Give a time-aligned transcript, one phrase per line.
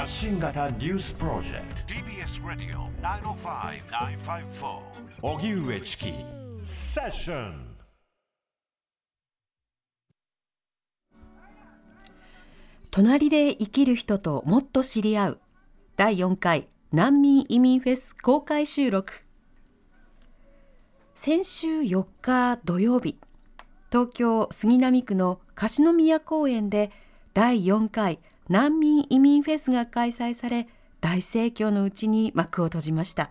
[0.00, 1.92] 発信型ニュースプロジェクト。
[1.92, 4.80] TBS ラディオ905-954
[5.20, 6.14] おぎゅうえちき
[6.62, 7.76] セッション
[12.90, 15.40] 隣で生きる人ともっと知り合う。
[15.98, 19.26] 第4回難民移民フェス公開収録。
[21.14, 23.18] 先週4日土曜日
[23.92, 26.90] 東京杉並区の柏宮公園で
[27.34, 28.18] 第4回
[28.50, 30.66] 難民移民フェスが開催され
[31.00, 33.30] 大盛況のうちに幕を閉じました。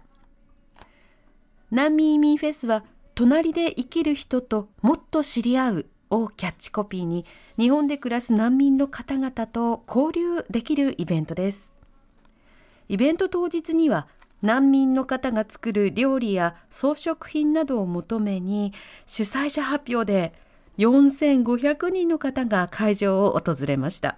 [1.72, 7.26] 難民移民フェスは隣で生きる人ともっと知り合うをキャッチコピーに
[7.58, 11.74] 日本で暮らす難民の方々と交流できるイベントです。
[12.88, 14.08] イベント当日には
[14.42, 18.72] 難民の方が作る料理や装飾品などを求めに
[19.06, 20.34] 主催者発表で
[20.78, 24.18] 4500人の方が会場を訪れました。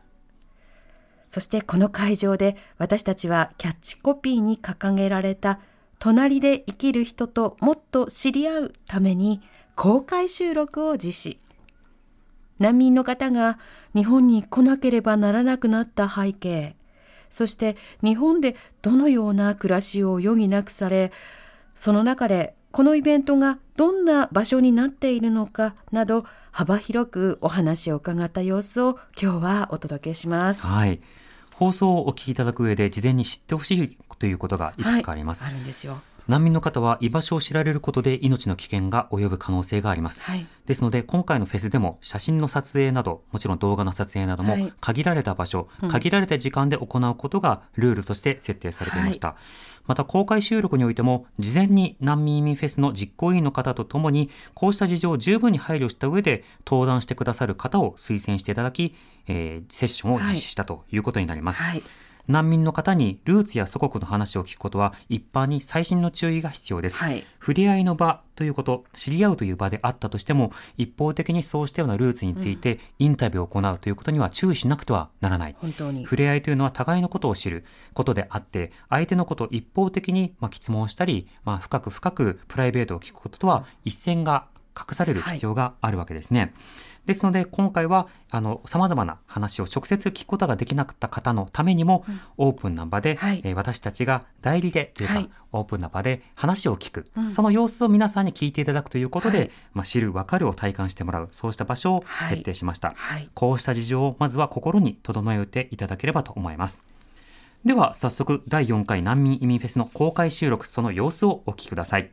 [1.31, 5.61] そしてこの会場で私たちはキャッチコピーに掲げられた
[5.97, 9.39] 隣で生きる人ともっと知り合うために
[9.75, 11.39] 公開収録を実施。
[12.59, 13.59] 難民の方が
[13.95, 16.75] 日本に来なければならなくなった背景。
[17.29, 21.13] そして日本でどのような暮らしを余儀なくされ
[21.75, 30.65] その中でこのイベントがどんな場所になっているのかなど幅広くお話を伺った様子を今日はお届けします。
[30.65, 31.01] はい
[31.53, 35.43] 放送をお聞きいただく上で事前に知ってほしいということがいくつかあります。
[35.43, 36.01] はい、あるんですよ。
[36.27, 49.37] 難民の方は居場所を知られることで命の危険が及ぶ可能性があります、はい、ですので今回のフェスでも写真の撮影などもちろん動画の撮影なども限られた場所、はい、限られた時間で行うことがルールとして設定されていました、はい、
[49.91, 58.95] また公開収録においても事前に難民移民フェスの実行委員の方とともにこうした事情を十分に配慮した上で登壇してくださる方を推薦していただき、
[59.27, 61.61] えー、セッションを実施したということになります、
[62.27, 66.97] 難民の方にルーツや祖国の話を聞くことは一般に細心の注意が必要です。
[66.97, 75.55] はい、触れ合いの場ということ、知り合うという場であったとしても、一方的にそうしたようなルーツについてインタビューを行うということには注意しなくてはならない。
[75.59, 76.03] 本当に。
[76.03, 84.47] 触れ合いというのは互いのことを知ることであって、相手のことを一方的にまあ質問したり、まあ、深く深くプライベートを聞くこととは一線が
[84.77, 86.39] 隠される必要があるわけですね。
[86.39, 86.51] はい
[87.05, 102.95] ですので、今回は、あの、様々な話を直接聞くことができなかった方のためにも、うん、オープンな場で、はい、えー、私たちが代理でというか、はい、オープンな場で話を聞く、うん、その様子を皆さんに聞いていただくということで、はい、まあ、知る、わかるを体感してもらう、そうした場所を設定しました。
[103.33, 106.79] こうした事情をまずは心に留めていただければと思います。
[107.65, 112.11] では、早速、第4回難民移民フェスの公開収録、その様子をお聞きください。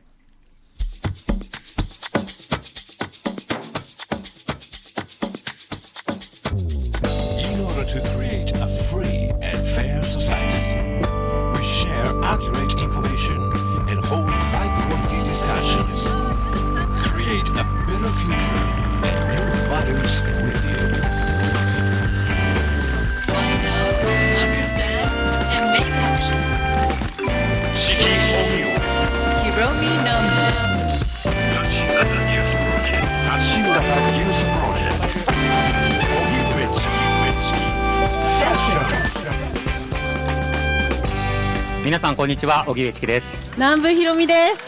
[42.09, 43.39] さんこんにちは、小木上です。
[43.53, 44.63] 南部ひろみです。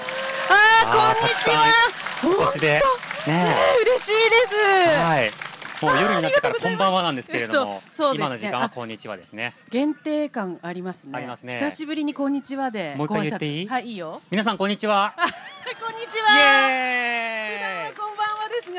[0.47, 0.53] あ
[0.88, 1.63] あ、こんにちは。
[2.40, 2.79] お越しで、
[3.25, 5.00] ね、嬉しいです。
[5.00, 5.31] はい。
[5.81, 9.56] もう夜になってからこんばんはなんですけれども、そう今の時間はこんにちはですね。
[9.72, 11.18] 限定感ありますね。
[11.18, 11.53] ありますね。
[11.53, 12.94] 久しぶりにこんにちはで。
[12.96, 13.68] もう一回言っていい？
[13.68, 14.22] はい、いいよ。
[14.29, 15.16] 皆さんこんにちは。
[15.18, 17.41] こんにちは。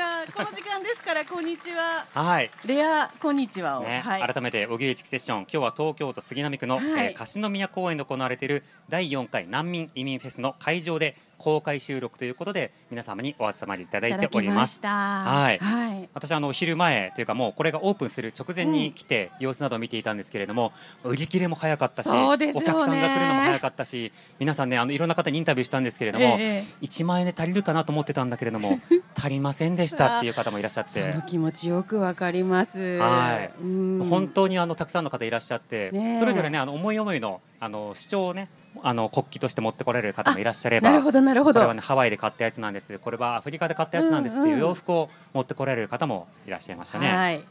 [0.03, 0.33] イエーイ。
[0.33, 2.05] この時間ですからこんにちは。
[2.13, 2.51] はい。
[2.65, 3.83] レアこんにちはを。
[3.83, 14.79] ね、はい、改めて小木内セッション、今日は東京都杉並区の、はい、えー、柏宮公園で行われている第4回難民移民フェスの会場で公開収録ということで皆様にお集まりいただいております。
[14.81, 20.71] はい、はい、私あの昼前というかもうこれがオープンする直前に来て様子などを見ていたんですけれども、
[21.03, 28.79] うん、売り切れも早かったし、お客さんが来るのも早かったし、皆さんねあのいろんな方にインタビューしたんですけれども、えー、1万円で足りるかなと思ってたんだけれども
[29.13, 32.99] 足りませんでしたっていう方もいらっしゃって、 その気持ちよくわかります。
[32.99, 38.47] はい、本当にあのたくさんの方いらっしゃって、ね、それぞれねあの思い思いのあの主張をね
[38.81, 41.59] あの国旗として持ってこられる方もいらっしゃればなるほどなるほど。
[41.59, 42.97] これは、ね、ハワイで買ったやつなんです。
[42.99, 47.09] これはアフリカで買ったやつなんですっていう洋服を持ってこられる方もいらっしゃいましたね。
[47.09, 47.41] はい。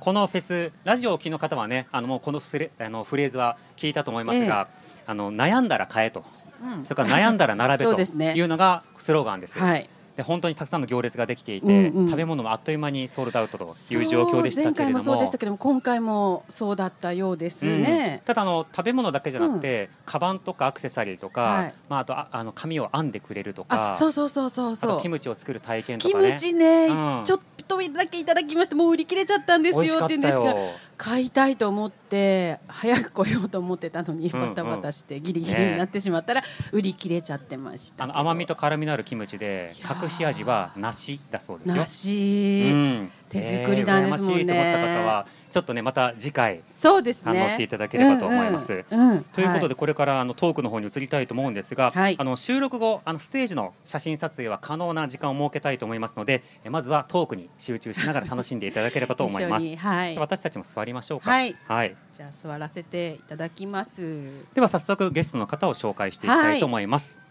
[0.00, 6.24] このフェスラジオを聴きの方はねあのもうこのフレあのフレーズは聞いたと思いますが、ええ、あの悩んだら買えと、
[6.60, 9.58] うん、それから悩んだら並べと いうのがスローガンです。
[9.58, 25.00] はいで本当にたくさんの行列ができていて、うんうん、食べ物もあっという間にソールドアウトという状況でしたけれども前回もそうでしたけども今回もそうだったようですね、うん、ただあの食べ物だけじゃなくて、うん、カバンとかアクセサリーとか、はい、まあ、あとああの紙を編んでくれるとかそうそうそうそうそう。
[25.00, 26.26] キムチを作る体験とかね。
[26.26, 27.40] キムチね、うん、ちょっ
[27.76, 30.54] とだけいただきましてもう売り切れちゃったんですよって言うんですが
[30.96, 41.74] 買いたいと思って早く来ようと思ってたのにバタバタしてギリギリになってしまったら売り切れちゃってました、ね、あの甘みと辛みのあるキムチで隠し味は梨だそうですよ。
[41.74, 48.84] 梨、うん、手作りなんですもんね、えー、と思った方はちょっとねまた次回そうですね反応していただければと思います。
[48.90, 59.76] うんうんうん、ということでこれからあのトークの方に移りたいと思うんですが、はい、あの収録後あのステージの写真撮影は可能な時間を設けたいと思いますのでまずはトークに集中しながら楽しんでいただければと思います。
[59.76, 61.30] はい、私たちも座りましょうか。
[61.30, 61.54] はい。
[61.66, 64.30] はい、じゃあ座らせていただきます。
[64.54, 67.22] では早速ゲストの方を紹介していきたいと思います。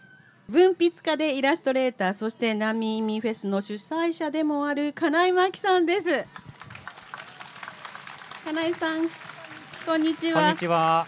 [0.48, 6.26] 文筆家でイラストレーターそして難民移民フェスの主催者でもある金井真紀さんです
[8.44, 9.08] 金井さん
[9.86, 11.06] こんにちはこんにちは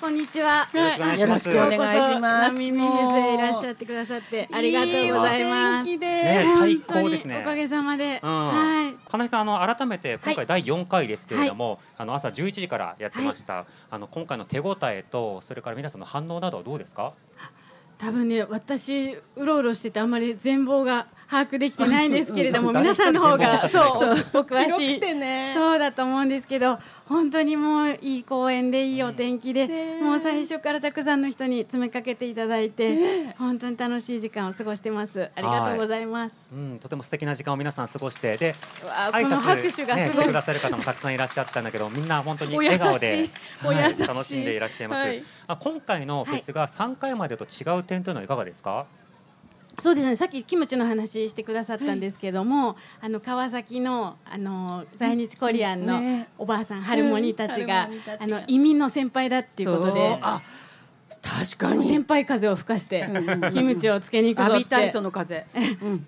[0.00, 0.68] こんにちは。
[0.74, 1.48] よろしくお願いします。
[1.48, 2.58] いします。
[2.58, 5.96] ミミフェスへいらっしゃってくださってありがとうございます。
[5.96, 7.40] ね、最高ですね。
[7.40, 8.20] おかげさまで。
[8.22, 8.94] うん、はい。
[9.08, 13.54] 金井さんあの改めて今回第4回ですけれども、はい、あの朝11時からやってました。
[13.54, 17.14] はい、あの今回の手応えとそれから皆さんの反応などはどうですか？
[17.96, 23.86] 多分ね私うろうろしててあんまり全貌が把握できてないんですけれども、 皆さんの方が そうお
[24.40, 35.30] 詳しい、ね、そうだと思うんですけど本当にもういい公園でいいお天気で、ね、もう最初からたくさんの人に詰めかけていただいて、ね、本当に楽しい時間を過ごしてます。
[35.34, 38.54] ありがとうございます、うん、とても素敵な時間を皆さん過ごしてで
[39.12, 43.28] 挨拶拍手がね、してくださる方もたくさんいらっしゃったんだけどみんな本当に笑顔で、
[43.58, 48.86] はい、楽しんでいらっしゃいます、はい、あ今回のフェスが3回までと違う点というのはいかがですか、
[49.78, 50.16] そうですね。
[50.16, 60.18] さっきキムチの話してくださったんですけども、はい、あの川崎のあの在日コリアンのおばあさん、ね、ハルモニたちが、うん、あの移民の先輩だっていうことで。
[61.22, 61.82] 確かに。
[61.84, 63.08] 先輩風を吹かして
[63.52, 65.46] キムチをつけに行くぞってその風、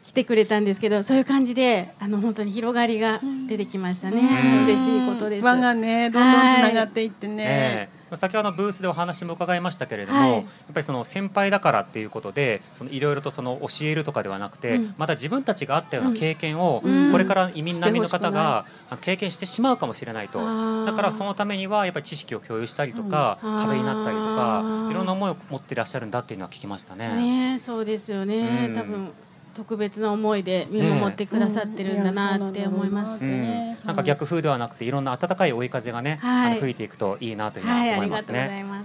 [0.02, 5.44] 来てくれたんですけどそういう感じであの本当に広がりが出てきましたね、嬉しいことです。
[5.44, 18.66] 輪がねどんどんつながっていってね、えー先ほどブースでお話も伺いましたけれども、はい、やっぱりその先輩だからっていうことでいろいろとその教えるとかではなくて、うん、また自分たちがあったような経験を、これから移民難民の方が
[19.00, 20.38] 経験してしまうかもしれないと。
[20.86, 27.08] だからそのためにはやっぱり知識を共有したりとか、うん、壁になったりとかいろんな思いを持っていらっしゃるんだっていうのは聞きましたね。
[27.52, 29.12] ねそうですよね、うん、多分
[29.56, 33.24] 特別な思いで見守ってくださってるんだなって思います。
[33.24, 38.30] ねなんか逆風ではなくていろんな暖かい追い風がね、あの吹いていくといいなというふうに思います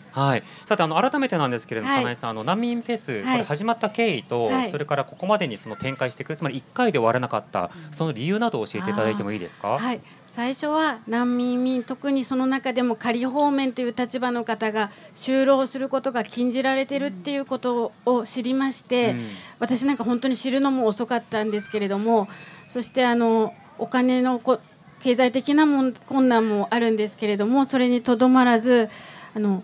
[0.05, 0.11] ね。
[0.11, 0.43] はい。
[0.65, 9.77] さてあの改めてなんですけれども、金井さんあの難民フェスこれ始まった経緯と、それからここまでにその展開していくつまり一回で終わらなかったその理由などを教えていただいてもいいですか？
[9.77, 10.01] はい。
[10.27, 19.25] 最初は難民民特にその中でも仮放免という立場の方が就労することが禁じられてるっていうことを知りまして、うん、
[19.59, 22.29] 私なんか本当に知るのも遅かったんですけれども
[22.69, 24.59] そしてあのお金のこ
[25.01, 28.87] 経済的なもん困難もあるんですけれどもそれにとどまらず
[29.35, 29.63] あの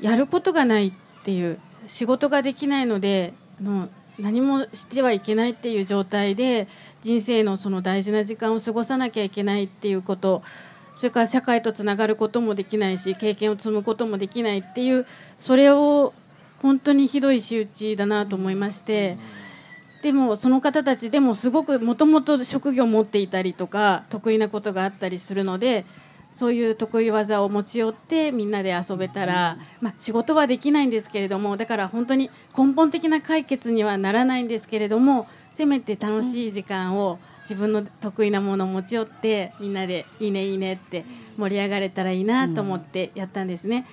[0.00, 0.92] やることがないっ
[1.24, 3.88] ていう仕事ができないのであの
[4.18, 6.68] 何もしてはいけないっていう状態で
[7.02, 10.42] 人生のその大事な時間を過ごさなきゃいけないっていうこと
[10.94, 15.06] それから社会とつながることもできないし経験を積むこともできないっていう
[15.38, 16.12] それを
[16.60, 19.16] 本当にひどい仕打ちだなと思いまして
[20.02, 25.84] でもその方たちでもすごくもともと職業を持っていたりとか得意なことがあったりするので
[26.32, 41.04] そういう得意技を持ち寄ってみんなで遊べたら、まあ、仕事はできないんですけれどもだから本当に根本的な解決にはならないんですけれどもせめて楽しい時間を自分の得意なものを持ち寄ってみんなでいいねいいねって
[41.36, 43.86] 盛り上がれたらいいなと思ってやったんですね。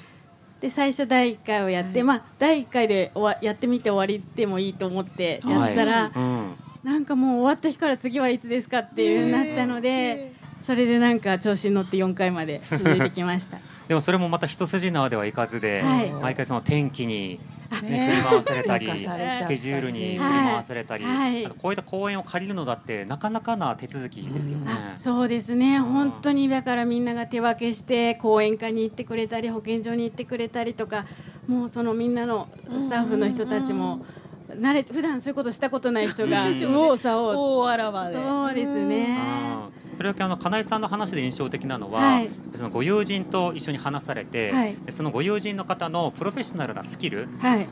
[0.62, 10.37] で最初第1回をやって、まあ、第1回でやってみて終わりでもいいと思ってやったら、はなんかもう終わった日から次はいつですかっていうなったので。
[10.60, 13.58] それでなんか調子に乗って4回まで続いてきました。
[13.88, 17.40] でもそれもまた一筋縄ではいかずで、はい、毎回その天気に、
[17.82, 18.88] ね、振り回されたり
[19.40, 25.80] スケジュールに振り回されたり、はい、こういった公園を借りるのだってなかなかな手続きですよね、うん、そうですね。
[25.80, 31.06] 本当にだからみんなが手分けして公園課に行ってくれたり保健所に行ってくれたりとか
[31.48, 34.06] もうそのみんなのスタッフの人たちも、
[34.50, 38.14] 慣れ普段そういうことしたことない人が右往左往大あらわで。
[38.14, 39.18] そうですね
[39.98, 47.28] それだけあの金井さんの話で印象的なのは、はい、そのご友人と一緒に話されて、はい、そのご友人の方のプロフェッショナルなスキル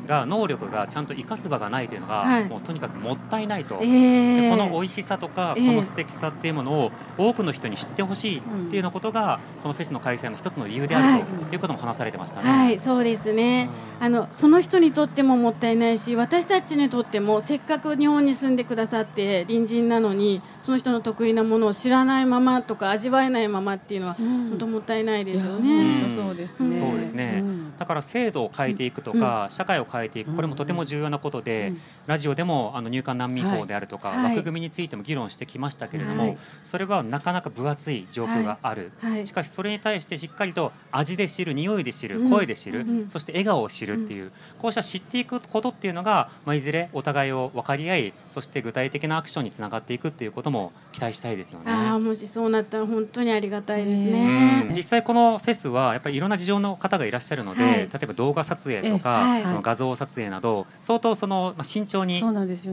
[0.07, 11.57] が、はい、能力がちゃんと生かす場がないというのが、もうとにかくもったいないと、えー、この美味しさとか、この素敵さっていうものを多くの人に知ってほしいっていうのことが、このフェスの開催の一つの理由であるとい。
[11.57, 12.49] うことも話されてましたね。
[12.49, 26.09] はい、そうですね、あのその人にとってももったいないし私たちにとってもせっかく日本に住んでくださって隣人なのにその人の得意なものを知らないままとか味わえないままっていうのは、本当もったいないですよね。
[26.15, 26.77] そうですね。
[26.77, 27.43] そうですね。
[27.77, 31.73] だから制度を変えていくとか、社会を変えていくこれもとても重要なことで、
[32.07, 38.91] ラジオでもあの入管難民法であるとか、枠組みについても議論してきましたけれども、それはなかなか分厚い状況がある。
[39.25, 51.71] しかしそれに対してしっかりと味で知る、匂いで知る、声で知る、そして笑顔を知るっていう、こうした知っていくことっていうのが、まあいずれお互いを分かり合い、そして具体的なアクションにつながっていくっていうことも期待したいですよね。
[52.05, 54.67] あもしそうなったら本当にありがたいですね。
[54.75, 62.21] 実際このフェスはやっぱりいろんな事情の方がいらっしゃるので、はい、例えば動画撮影とか、はい、その画像撮影など相当そのまあ慎重に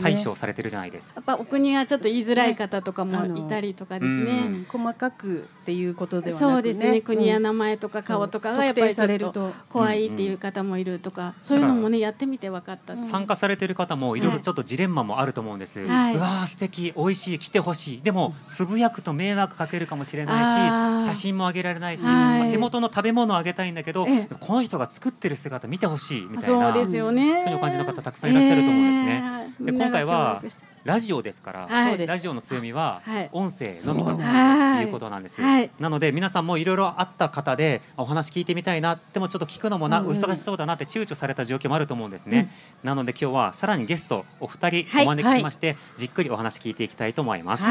[0.01, 1.15] 対処されてるじゃないですか。
[1.17, 4.65] やっぱお国がちょっと言いづらい方とかもいたりとかですね。
[4.69, 7.01] 細かくっていうことでは、ね、そうですね。
[7.01, 13.01] 国や名前とか顔とかがやっぱりちょっと怖いっていう方もいるとか、そういうのもねやってみて分かった。
[13.03, 15.87] 参加されてる方もいろいろちょっとジレンマもあると思うんです。
[15.87, 18.03] はい、うわ素敵美味しい来てほしい。
[18.03, 24.05] でもつぶやくと迷惑かけるかもしれないし、写真もあげられないし、まあ、手元の食べ物をあげたいんだけど、
[24.41, 27.43] この人が作ってる姿見てほしいみたいなそうですよね。
[27.45, 29.23] そういう感じの方たくさんいらっしゃると思うんですね。
[29.61, 30.43] えー、で今回は
[30.85, 33.01] ラジオですから、はい、ラジオの強みは
[33.31, 35.41] 音声のみということなんです。
[35.41, 42.51] はい、なので皆さんもいろいろあった方でお話聞いてみたいなでもちょっと聞くのもな、うんうん、お忙しそうだなって躊躇された状況もあると思うんですね。
[42.83, 47.65] うん、なので今日はさらにゲストお二人お招きしまして、はい、じっくりお話聞いていきたいと思います。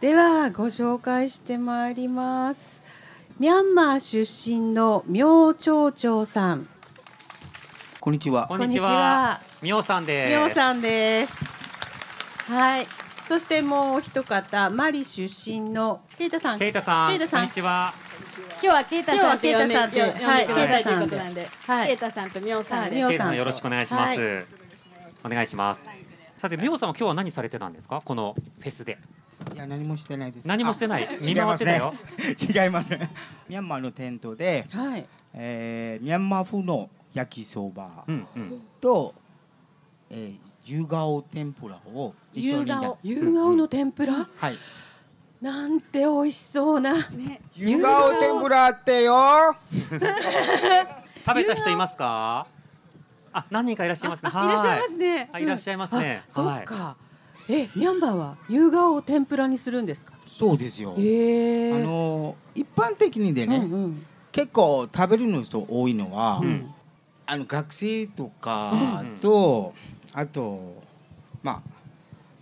[0.00, 2.82] ではご紹介してまいります。
[3.38, 6.68] ミャンマー出身の明朝長さん。
[7.98, 8.46] こんにちは。
[8.46, 9.40] こんにちは。
[9.62, 10.30] みおさんです。
[10.30, 11.32] みおさんです。
[12.46, 12.86] はい。
[13.26, 16.58] そしてもう一方、マリ出身のケイタさん。
[16.58, 17.10] ケイタさん。
[17.10, 17.40] ケイタさん。
[17.40, 17.94] こんにちは。
[18.50, 24.46] 今日はケイタさんケイタさんで、はい、ケイタさんで、はい、ケイタさんとみおさんで、ケイタさんよろしくお願いします。
[25.24, 25.88] お願いします。
[26.36, 28.98] さて、みおさんは今日は何されてたんですか、このフェスで。
[29.54, 30.44] いや、何もしてないです。
[30.44, 31.08] 何もしてない。
[31.22, 31.94] 見回ってたよ。
[32.18, 32.92] 違います。
[33.48, 38.04] ミャンマーのテントで、はい、えー、ミャンマー風の焼きそば
[38.80, 39.14] と、
[40.10, 42.72] えー、夕顔天ぷらを一緒に
[43.02, 44.56] 夕顔の天ぷら、はい。
[45.40, 49.56] なんて美味しそうな、ね、夕顔天ぷらってよ。
[51.24, 52.46] 食べた人いますか？
[53.32, 54.30] あ何人かいらっしゃいますね。
[54.30, 55.46] いらっしゃいますね、い。
[55.46, 56.96] らっしゃいますね、そっか
[57.48, 60.12] えミャンマーは夕顔を天ぷらにするんですか？
[60.26, 66.74] そうですよ、えー、あの一般的にでね、うんうん、結構食べるの人多いのは、うん、
[67.26, 69.74] あの学生とかと、
[70.14, 70.82] うん、あと
[71.42, 71.70] まあ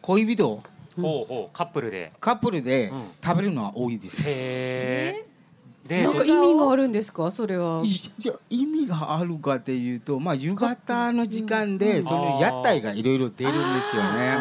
[0.02, 0.62] 恋人。
[0.96, 2.12] ほうほうカップルで。
[2.20, 4.22] カップルで食べるのは多いです。
[4.22, 5.26] へえ。
[5.88, 7.30] なんか意味があるんですか？
[7.30, 7.82] それは。
[7.84, 14.36] じゃ意味があるかっていうとまあ夕方の時間でその屋台がいろいろ出るんですよね。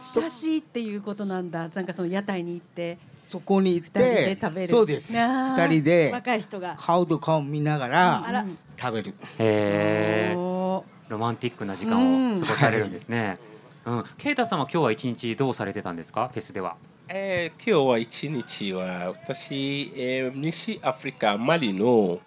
[0.00, 1.68] 写真っていうことなんだ。
[1.68, 5.12] なんかその屋台に行ってそこに行ってそうです。
[5.12, 6.74] 二人で若い人が。
[6.76, 8.44] 顔と顔見ながら
[8.76, 9.14] 食べる。
[9.38, 10.34] へえ。
[10.34, 10.84] ロ
[11.18, 13.38] マンティックな時間を過ごされるんですね。
[13.84, 16.28] うん、ケイタさんは今日は一日どうされてたんですか？
[16.32, 16.76] フェスでは。
[17.12, 22.20] えー、今日は一日は私、えー、西アフリカマリの、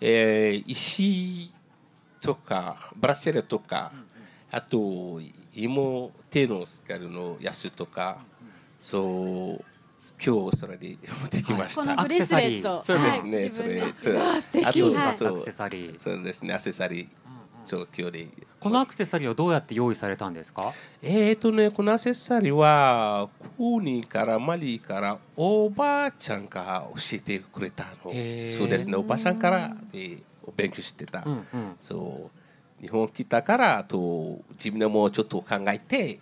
[0.00, 1.52] えー、石
[2.20, 3.92] とかブラセレとか、
[4.50, 5.20] あと
[5.54, 8.18] 芋手のスカルのやつとか、
[8.76, 9.64] そう
[10.20, 12.00] 今日それで持ってきました。
[12.00, 12.78] アクセサリー。
[12.78, 13.48] そうですね。
[13.48, 14.40] それ、それ、あと、
[15.14, 15.38] そう、
[15.98, 16.52] そうですね。
[16.52, 17.25] アクセサリー。
[18.60, 20.72] このアクセサリーはどうやって用意されたんですか？
[21.02, 28.04] えっ、とねこのアクセサリーはクーニーからマリーからおばあちゃんが教えてくれたの。
[28.04, 28.12] そう
[28.68, 30.18] ですねおばあちゃんからで
[30.56, 31.44] 勉強してた、うんうん、
[31.78, 32.30] そ
[32.80, 36.20] う日本来たからと自分でもちょっと考えて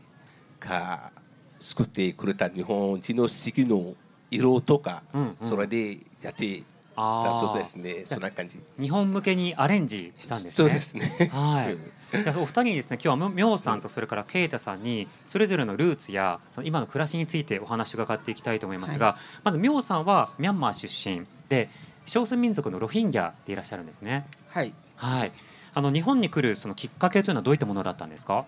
[0.59, 1.13] か
[1.59, 3.95] 作ってくれた日本人の四季の
[4.31, 6.63] 色とか、うんうん、それでやって
[6.97, 8.03] あそうですね。
[8.05, 8.61] そんな感じ。
[8.79, 10.65] 日本向けにアレンジしたんですね。
[10.65, 11.31] そうですね。
[11.33, 11.77] はい。
[12.23, 21.69] じゃお二人にですね今日はみょうさんとそれからケイタさんにそれぞれのルーツやその今の暮らしについてお話を伺っていきたいと思いますが、はい、まずみょうさんはミャンマー出身で
[22.07, 24.27] 少数民族のロヒンギャでいらっしゃるんですね。
[24.49, 24.73] はい。
[24.97, 25.33] はい。
[25.75, 28.45] あの日本に来るそのきっかけというのはどういったものだったんですか？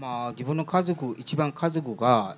[0.00, 2.36] まあ自分の家族一番家族が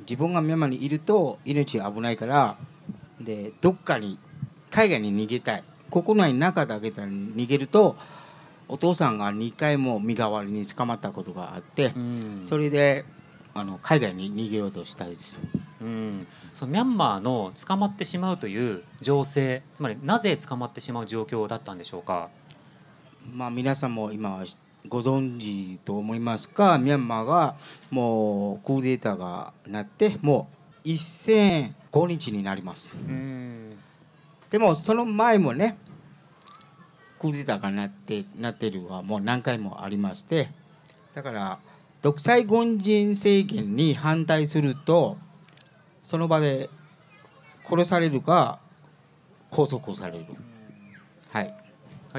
[0.00, 2.56] 自分がミャンマーにいると命危ないから
[3.20, 4.18] でどっかに
[4.74, 5.64] 海外に逃げたい。
[5.88, 7.96] 国内の中だけで逃げると
[8.66, 13.04] お父さんが2回も身代わりに捕まったことがあって、うん、それで
[13.54, 15.38] あの海外に逃げようとしたいです。
[15.80, 22.30] うん、そのミャンマーの捕まってしまうという情勢つまりなぜ捕まってしまう状況だったんでしょうか、
[23.32, 24.42] まあ、皆さんも今
[24.88, 26.78] ご存知と思いますか。
[26.78, 27.54] ミャンマーが
[27.92, 30.48] もうクーデータがなっても
[30.84, 32.98] う1005日になります。
[34.54, 35.76] でもその前もね
[37.18, 40.48] クーデターがなってなってるはもう何回もありまして
[41.12, 41.58] だから
[42.02, 45.18] 独裁軍人政権に反対すると
[46.04, 46.70] その場で
[47.68, 48.60] 殺されるか
[49.50, 50.24] 拘束される。
[51.30, 51.63] はい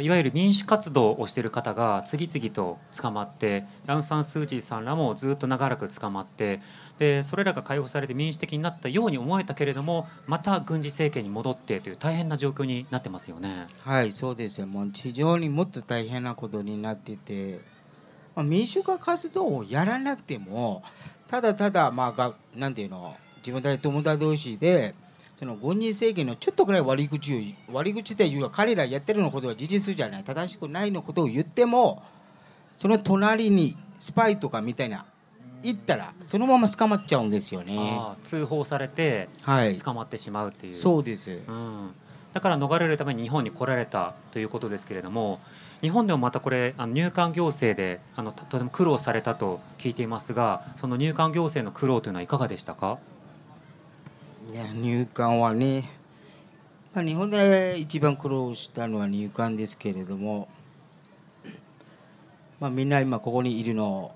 [0.02, 6.60] いわゆる民主活動をしている方が次々と捕まってアウン・サン・スー・チーさんらもずっと長らく捕まって
[7.00, 13.68] でそれらが解放されて民主的になったように思えたけれどもまた軍事政権に戻ってという大変な状況になってますよね。
[13.84, 17.62] はいそうですよもう非常にもっと大変なことになってて、
[18.36, 20.84] まあ、民主化活動をやらなくても
[21.28, 24.94] ただただまあがなんていうの自分たち友達同士で
[25.38, 32.04] その軍人政権のちょっとぐらい悪い口を悪い口で言うは彼らやってるのことは事実じゃない正しくないのことを言っても
[32.78, 35.06] その隣にスパイとかみたいな
[35.64, 38.00] 行ったらそのまま捕まっちゃうんですよね。
[38.22, 39.30] 通報されて
[39.84, 41.92] 捕まってしまうっていう、はい、そうです、うん、
[42.34, 45.40] だから逃れるために日本に来られたということですけれども
[45.82, 53.00] 日本でもまたこれあの入管行政であのとても苦労されたと聞いていますがその入管行政の苦労というのはいかがでしたか？
[54.54, 55.90] や入管はね、
[56.94, 60.48] まあ、日本で一番苦労したのは入管ですけれども、
[62.60, 64.14] まあ、みんな今ここにいるの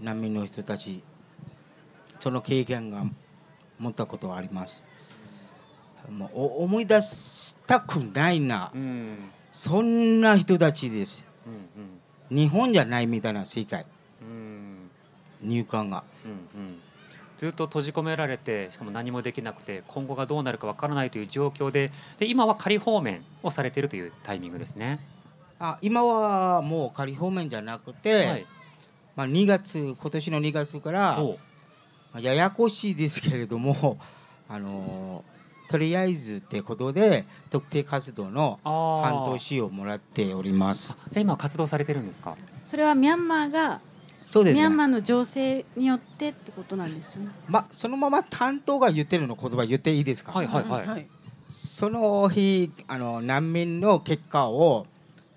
[0.00, 1.02] 難民の人たち
[2.18, 3.04] その経験が
[3.78, 4.84] 持ったことはあります。
[6.10, 9.18] もう思い出したくないな、うん、
[9.52, 11.82] そんな人たちです、うん
[12.32, 13.84] うん、日本じゃないみたいな世界、
[14.22, 14.90] うん、
[15.42, 16.80] 入管が、うんうん
[17.38, 25.00] ずっと閉じ込められてしかも何もできなくて今後がどうなるかわからないという状況でで今は仮放免をされているというタイミングですね。
[25.60, 28.46] あ今はもう仮放免じゃなくて、はい、
[29.16, 31.18] まあ、2月今年の2月から
[32.20, 33.98] ややこしいですけれども
[34.48, 35.24] あの
[35.68, 40.96] とりあえずってことで特定活動の半年をもらっております。
[41.10, 42.36] じゃあ今活動されてるんですか？
[42.64, 43.80] それはミャンマーが
[44.30, 47.30] そうです、ね、ミャンマーの情勢によってってことなんですよね。
[47.48, 50.32] まそのまま担当が言ってるの言葉言っていいですか？
[50.32, 51.06] はいはいはい。
[51.48, 54.86] その日あの難民の結果を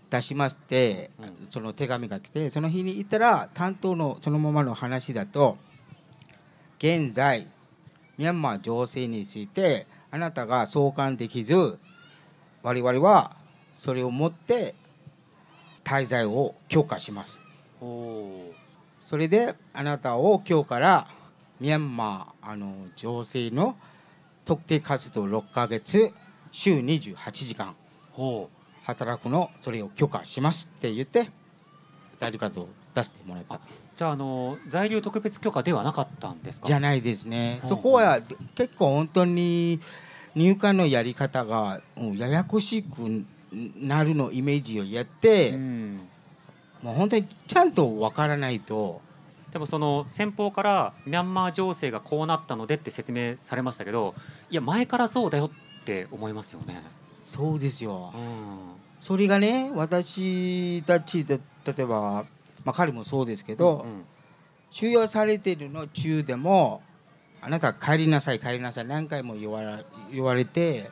[0.09, 5.57] 出しまして、うん、その手紙が来てその日に行ったら担当のそのままの話だと
[6.79, 7.47] 現在
[8.17, 11.79] ミャンマー情勢についてあなたが送還できず
[12.61, 13.37] 我々は
[13.69, 14.75] それをもって
[15.85, 17.41] 滞在を強化します。
[17.81, 18.51] お
[19.11, 21.07] それであなたを今日から
[21.59, 23.75] ミャンマーあの情勢の
[24.45, 26.13] 特定活動6か月
[26.49, 27.75] 週28時間
[28.85, 31.29] 働くのそれを許可しますって言って
[32.15, 33.59] 在留カードを出してもらった。
[33.97, 36.67] じゃああの在留特別許可ではなかったんですか？
[36.67, 37.59] じゃないですね。
[37.63, 38.21] そこは
[38.55, 39.81] 結構本当に
[40.35, 41.81] 入管のやり方が
[42.15, 43.25] ややこしく
[43.75, 45.99] なるのイメージをやって、うん
[46.83, 49.01] もう本当にちゃんとわからないと。
[49.51, 54.15] でもその先方からミャンマー情勢がこうなったのでって説明されましたけど
[54.49, 56.81] いや前からそうだよって思いますよね。
[57.19, 58.57] そうですよ、うん、
[58.99, 62.25] それがね私たちで例えば、
[62.63, 64.03] まあ、彼もそうですけど、うんうん、
[64.71, 66.81] 収容されてるの中でも
[67.41, 70.89] あなた帰りなさい帰りなさい何回も言わ言われて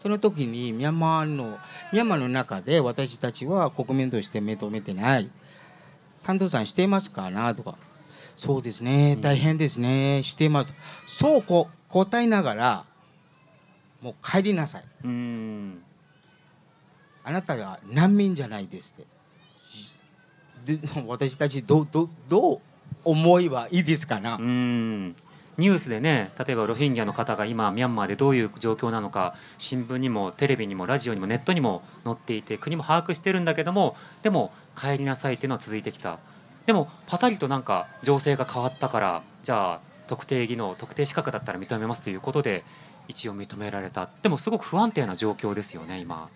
[0.00, 1.58] その時にミャンマーの
[1.92, 5.30] ミャンマーの中で私たちは国民として認めてない
[6.22, 7.54] 担当さんしていますかな？
[7.54, 7.76] とか
[8.34, 9.18] そうですね。
[9.20, 10.22] 大変ですね。
[10.22, 12.84] していますそうこ答えながら
[14.00, 14.84] もう帰りなさい
[17.22, 19.04] あなたが難民じゃないですっ
[20.64, 20.78] て。
[20.78, 22.60] で私たちどどどう
[23.04, 24.38] 思えばいいですかな？
[25.60, 36.18] ニュースでね例えばロヒンギャの方が今ミャンマーでどういう状況なのか新聞にもテレビにもラジオにもネットにも載っていて国も把握してるんだけどもでも帰りなさいっていうのは続いてきた。
[36.66, 42.64] でもパタリとなんか情勢が変わったからじゃあ特定技能特定資格だったら認めますということで
[43.08, 44.08] 一応認められた。
[44.22, 46.28] でもすごく不安定な状況ですよね今。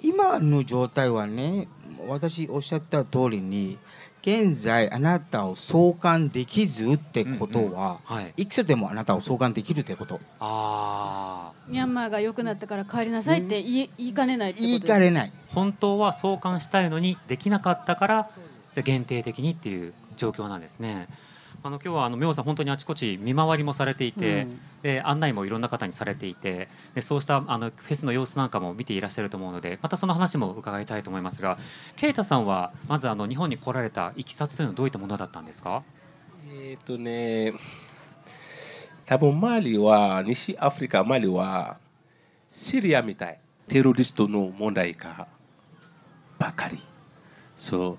[0.00, 1.68] 今の状態はね
[2.08, 3.78] 私おっしゃった通りに
[4.26, 8.22] 現在あなたを送還できずってことは、うんうん。
[8.22, 10.18] はい、いくつでもあなたを送還できるってこと。
[10.40, 15.32] あミャンマーが良くなったから帰りなさいって言い,、言いかねないってこと言いかねない。
[15.48, 18.30] 本当は送還したいのにできなかったから
[18.82, 21.06] 限定的にっていう状況なんですね。
[21.66, 31.56] あの今日はあの明さん本当にあちこち見回りもされていて、うん、で案内もいろんな方にされていてでそうしたあのフェスの様子なんかも見ていらっしゃると思うのでまたその話も伺いたいと思いますが
[31.96, 35.82] 啓太さんはまずあの日本に来られたいきさつというのはどういったものだったんですか？
[36.52, 37.54] えっ、とね
[39.06, 41.78] 多分マリは西アフリカマリは
[42.52, 43.38] シリアみたい。
[43.68, 45.26] テロリストの問題か
[46.38, 46.78] ばかり。
[47.56, 47.98] そ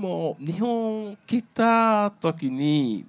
[0.00, 3.04] もう日本来た時に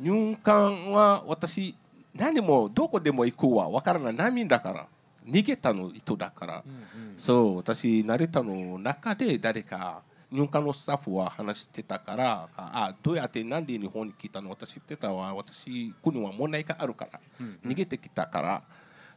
[0.00, 1.74] 入管は私
[2.14, 4.86] 何もどこでも行くわ分からない難民だから。
[5.26, 10.00] 逃げたの人だから、うんうん、そう私成田の中で誰か
[10.32, 12.48] 入管のスタッフは話してたから。
[12.56, 14.48] あどうやってなんで日本に来たの？
[14.48, 15.34] 私言ってたわ。
[15.34, 18.62] 私国は問題があるから、うんうん、逃げてきたから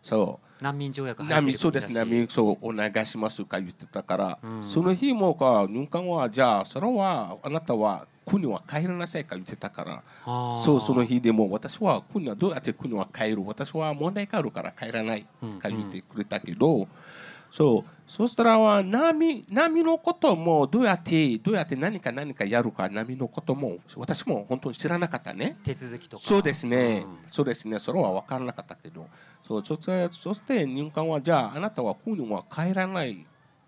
[0.01, 0.63] そう。
[0.63, 1.91] 難民条約難民そうです。
[1.93, 10.03] 難民そうお願いしますか言ってたから、うん、その日もか入管はじゃあそれはあなたは国は帰らなさいか言ってたから。
[10.57, 13.43] そうその日でも私は国はどうやって国は帰る？
[13.45, 15.25] 私は問題があるから帰らない
[15.59, 16.87] か言ってくれたけど、うんうん
[17.51, 17.91] そう。
[18.07, 25.57] そしたらは波波のこともどうやってどうやって何か何かやるか波のことも私も本当に知らなかったね。
[25.63, 26.23] 手続きとか。
[26.23, 27.77] そうですね、うん、そうですね。
[27.77, 29.05] それは分からなかったけど。
[29.43, 33.25] そうそしてそして入管はじゃああなたは国は帰らない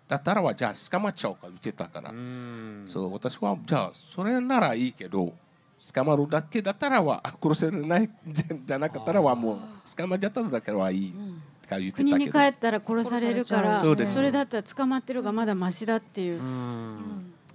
[0.08, 2.10] だったらはじゃあ捕まっちゃおうか言ってたから。
[2.86, 5.34] そう私はじゃあそれならいいけど
[5.94, 9.58] 捕まるだけだったらは殺せないじゃなかったらはもう
[9.96, 11.10] 捕まっちゃっただけはいい。
[11.10, 16.40] うんか言ってたけど国に帰ったら殺されるからそそれだったら捕まってるがまだましだっていう。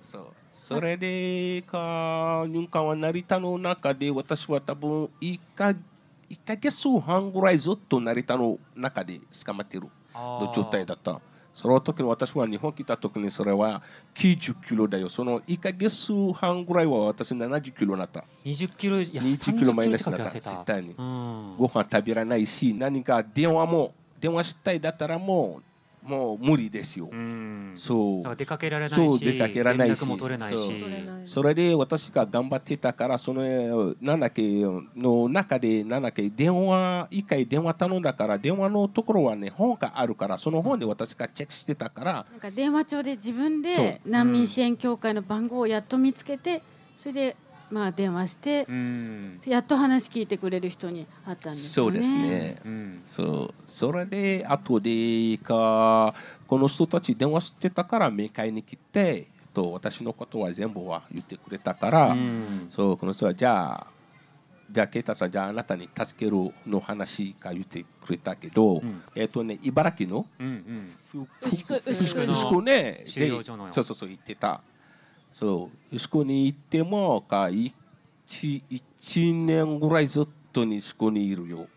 [0.01, 5.73] そうそれでか入管は成田の中で私は多分1か
[6.29, 11.19] 1か月半ぐらいずっと成田の中で捕まってるの状態だった。
[11.53, 13.81] その時に私は日本来た時にそれは
[14.15, 15.09] 90キロだよ。
[15.09, 18.23] その1か月半ぐらいは私70キロになった。
[18.45, 20.29] 20キロ、20キロマイナスになった。
[20.29, 20.93] 絶対に。
[20.95, 25.63] ご飯食べられないし、何か電話も電話したいだったらもう
[26.01, 27.09] もう無理ですよ。
[27.75, 28.35] そう。
[28.35, 30.05] 出かけられないし、そう出かけられないし、
[31.25, 34.41] それで私が頑張ってたからそのなんだっけ
[34.95, 42.25] の中でなんだっけ電話一回電話頼んだから電話のところはね本があるからその本で私がチェックしてたから。
[42.31, 46.61] なんか電話帳で自分で難民支援協会の番号をやっと見つけて
[46.95, 47.35] それで
[47.71, 51.91] まあ、電話して、うん、やっと話聞いてくれる人に会ったんですよね。
[51.91, 53.53] そうですね、うん、そう。
[53.65, 56.13] それで後でか
[56.47, 63.99] この人たち電話してたから迎えに来てと私のことは全部は言ってくれたから、うん、そうこの人はじゃあ
[64.71, 73.03] じゃあ啓太さんじゃああなたに助けるの話か言ってくれたけど、うん、えっ、ー、とね茨城の、うんうん、牛久ね
[73.71, 74.61] そうそうそう言ってた。
[75.31, 77.73] そう息子に行ってもか 1,
[78.27, 81.67] 1年ぐらいずっと息子にいるよ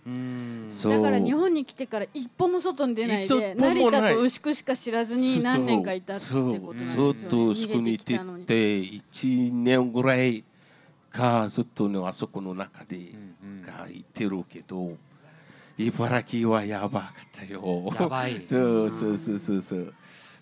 [0.90, 10.44] だから日本に来てから一歩も外に出ないで成田と牛久しか知らずに何年かいたってことなんですよ、ね、ずっと牛久に行ってて1年ぐらい
[11.10, 12.98] かずっとねあそこの中で
[13.66, 14.96] がいてるけど
[15.78, 17.90] 茨城はやばかったよ。
[17.98, 18.44] やばい。
[18.44, 19.94] そうそうそうそうそう。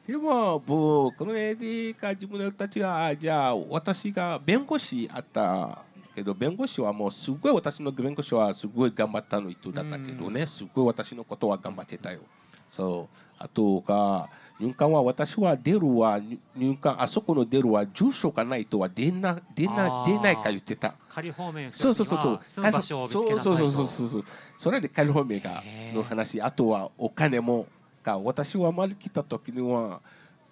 [0.06, 5.84] でも僕の AD か自分たちはじゃあ私が弁護士あった
[6.14, 10.46] けど弁護士はもうすごい私の弁護士はすごい頑張ったの人だったけどね。
[10.46, 12.20] すごい私のことは頑張ってたよ。
[12.66, 13.16] そう。
[13.38, 16.20] あとか入管は私は出るは
[16.54, 20.94] 入管あそこの出るは住所がないとは出な出な出ないか言ってた。
[21.08, 22.40] 仮放免そうそうそうそう。
[22.42, 23.42] 住む場所を見つけなさいと。
[23.42, 24.24] そうそうそうそう。
[24.56, 25.62] それで仮放免が
[25.94, 26.42] の話。
[26.42, 27.66] あとはお金も
[28.02, 30.00] か私はマリ来た時には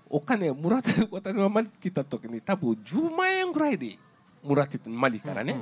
[0.08, 3.98] お金もらって私はマリ来た時に多分10万円ぐらいで
[4.42, 5.56] もらっててマリからね、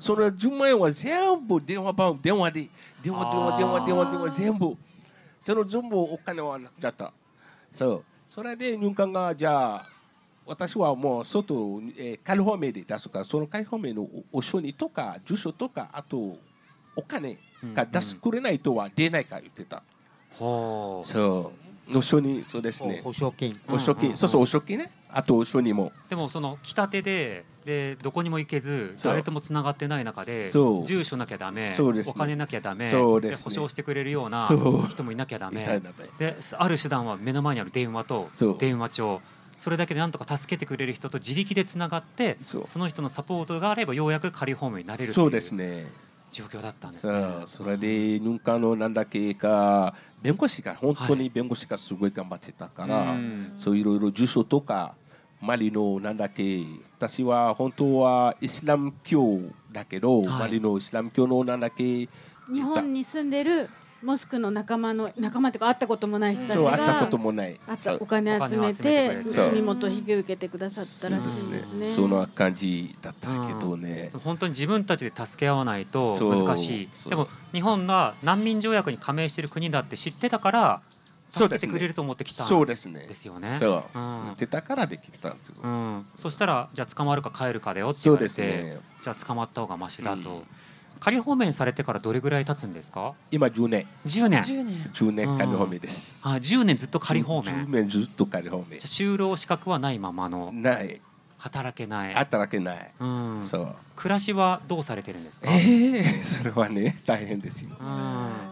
[0.00, 2.68] その10万円は全部電話番電話で
[3.02, 4.76] 電話電話電話電話電話全部。
[5.38, 7.12] その全部お金はなくなった。
[7.72, 8.04] そう。
[8.28, 9.88] それで入管がじゃあ
[10.46, 16.38] 私はもう外、えー、仮放免で出すからその仮放免のお書にとか住所とかあと
[16.96, 17.38] お金
[17.74, 19.82] が出してくれないとは出ないか言ってた。
[20.38, 21.62] そう。
[21.98, 23.00] お書にそうですね。
[23.02, 23.58] 保証金。
[23.66, 24.90] 保証金、そうそうお書金ね。
[25.10, 25.92] あとお書にも。
[26.08, 31.76] でもその来たてででどこにも行けず誰ともつながってない中で住所なきゃダメ、ね、
[32.08, 32.88] お金なきゃダメ。
[32.88, 34.48] そうです、ね、保証してくれるような
[34.88, 35.80] 人もいなきゃダメ。
[36.18, 38.26] である手段は目の前にある電話と
[38.58, 39.20] 電話帳。
[39.58, 45.86] それだけでなんとか助けてくれる人と自力でつながってその人のサポートがあればようやく仮訪問になれるそうですね
[46.32, 47.42] 状況だったんですね。
[47.46, 53.18] それで入管のなんだっけか弁護士が本当に弁護士がすごい頑張ってたから、はい、
[53.54, 54.94] そういろいろ住所とか
[55.40, 56.62] マリのなんだっけ
[56.96, 59.40] 私は本当はイスラム教
[59.70, 62.08] だけど、はい、マリのイスラム教のなんだっけ日
[62.62, 63.68] 本に住んでる
[64.02, 67.58] モスクの仲間の仲間というか会ったこともない人たちが会ったこともない。
[68.00, 69.18] お金集めて
[69.52, 71.84] 身元を引き受けてくださったらしいですね。
[71.84, 74.10] その感じだったけどね。
[74.24, 77.08] 本当に自分たちで助け合わないと難しい。
[77.08, 80.82] でも日本が難民条約に加盟している国だって知ってたから
[81.32, 83.56] 助けてくれると思ってきたんですよね。
[83.56, 85.54] そう、知ってたからできたんですよ。
[85.62, 90.44] うん、そしたらじゃあ捕まるか帰るかだよって言われて、ね、じゃあ捕まった方がましだと。
[91.02, 93.14] 仮放免されてからどれぐらい経つんですか？
[93.32, 93.88] 今10年。
[94.06, 94.40] 10年。
[94.42, 95.36] 10年。
[95.36, 100.52] 仮放免です、あ10年ずっと仮放免10年ずっと仮放免就労資格はないままの。
[100.52, 101.00] ない。
[101.38, 102.14] 働けない。
[102.14, 105.48] 働けない、うん、そう暮らしはどうされてるんですか？
[105.48, 107.70] ええー、 それはね大変ですよ。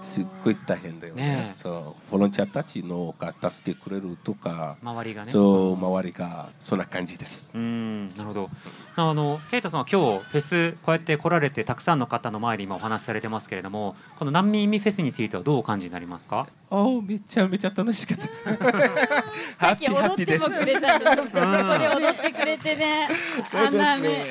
[0.00, 1.22] すっごい大変だよね。
[1.26, 5.30] ねそうボランティアたちのが助けくれるとか、周りがね。
[5.32, 7.58] そう周りがそんな感じです。
[7.58, 8.50] うんなるほど。
[8.94, 16.46] あのケイタさんは今日フェスこうやって来られてたくさんの方の前で今お話しされてますけれども、この難民意味フェスについてはどうお感じになりますか？
[16.72, 18.26] あめちゃめちゃ楽しかった。
[19.56, 21.34] さっき踊ってもくれたんです。
[21.34, 23.08] ここで踊ってくれてね。
[23.52, 24.24] あんなね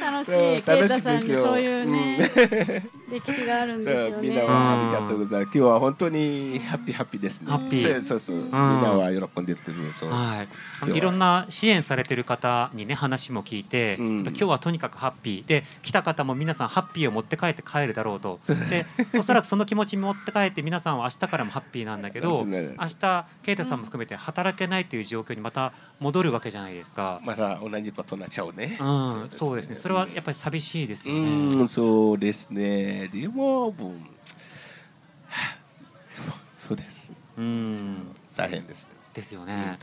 [0.00, 0.30] 楽しい。
[0.32, 4.28] しい啓太さんにそういうね、うん、歴史があるんですよね。
[4.28, 5.58] みんなはありがとうございます。
[5.58, 7.50] 今日は本当にハッピーハッピーですね。
[7.50, 8.02] ハッピー。
[8.02, 8.58] そうそうみんな
[8.92, 9.60] は喜んでる
[9.94, 10.10] そう。
[10.10, 10.46] は
[10.86, 10.96] い。
[10.96, 18.38] いろんな支援されてる方にね話も聞いて、うん、今日はとにかくハッピーで来た方も皆さんハッピーを持って帰って帰るだろうと。
[18.70, 27.20] でおそらくその気持ち持って帰って皆さんは明日からもハッピーなんだけど、明日啓太さんも含めて働けないという状況にまた戻るわけじゃないですか。
[27.24, 28.76] また同じことになっちゃうね。
[28.80, 28.84] う
[29.26, 29.76] ん、そうですね。
[29.76, 31.20] それはやっぱり寂しいですよね。
[31.20, 32.99] うん、そうですね。
[33.08, 33.92] でも、でも
[36.52, 37.12] そうです。
[37.36, 38.92] うん、大変です。
[39.14, 39.78] ですよね。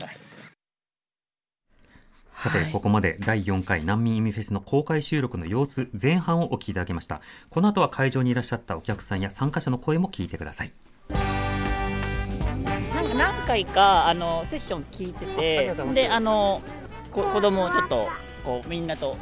[2.38, 10.72] さて、ここまで第4回難民意味フェスの公開収録の様子前半をお聞きいただきましたこの後は会場にいらっしゃったお客さんや参加者の声も聞いてください
[11.10, 16.62] なんか何回かあのセッション聞いててであの
[17.10, 18.06] こ子供をちょっと
[18.44, 19.16] こうみんなと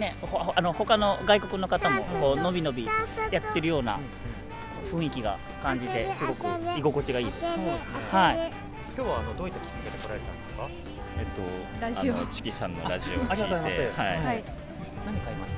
[0.00, 0.14] ね、
[0.56, 2.86] あの他の外国の方もこうのびのび
[3.30, 4.00] やってるような
[4.90, 6.46] 雰囲気が感じてすごく
[6.78, 7.54] 居心地がいいです。
[7.54, 7.84] そうですね。
[8.10, 8.52] はい。
[8.96, 10.68] 今日はあのどういったきっかけで来られたんですか？
[11.18, 11.42] えっと
[11.80, 14.00] ラジオチキさんのラジオを聞いて、ありがとうございます。
[14.00, 14.44] はい。
[15.06, 15.52] 何買いまし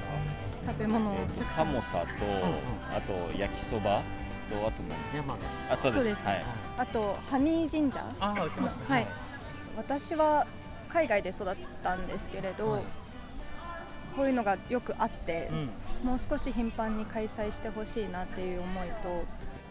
[0.67, 0.73] た？
[0.73, 2.07] 食べ物サモサと、
[2.91, 4.03] あと焼きそば
[4.51, 4.83] とあと
[5.15, 5.39] 何？
[5.71, 6.25] あそうです。
[6.25, 6.45] はい。
[6.79, 8.05] あとハニージンジャー。
[8.19, 9.07] あ売ってます、はい。
[9.77, 10.47] 私は
[10.89, 12.83] 海外で育ったんですけれど。
[14.17, 19.25] こういうのがよくあって、うん、もう少し頻繁に開催してほしいなっていう思いと。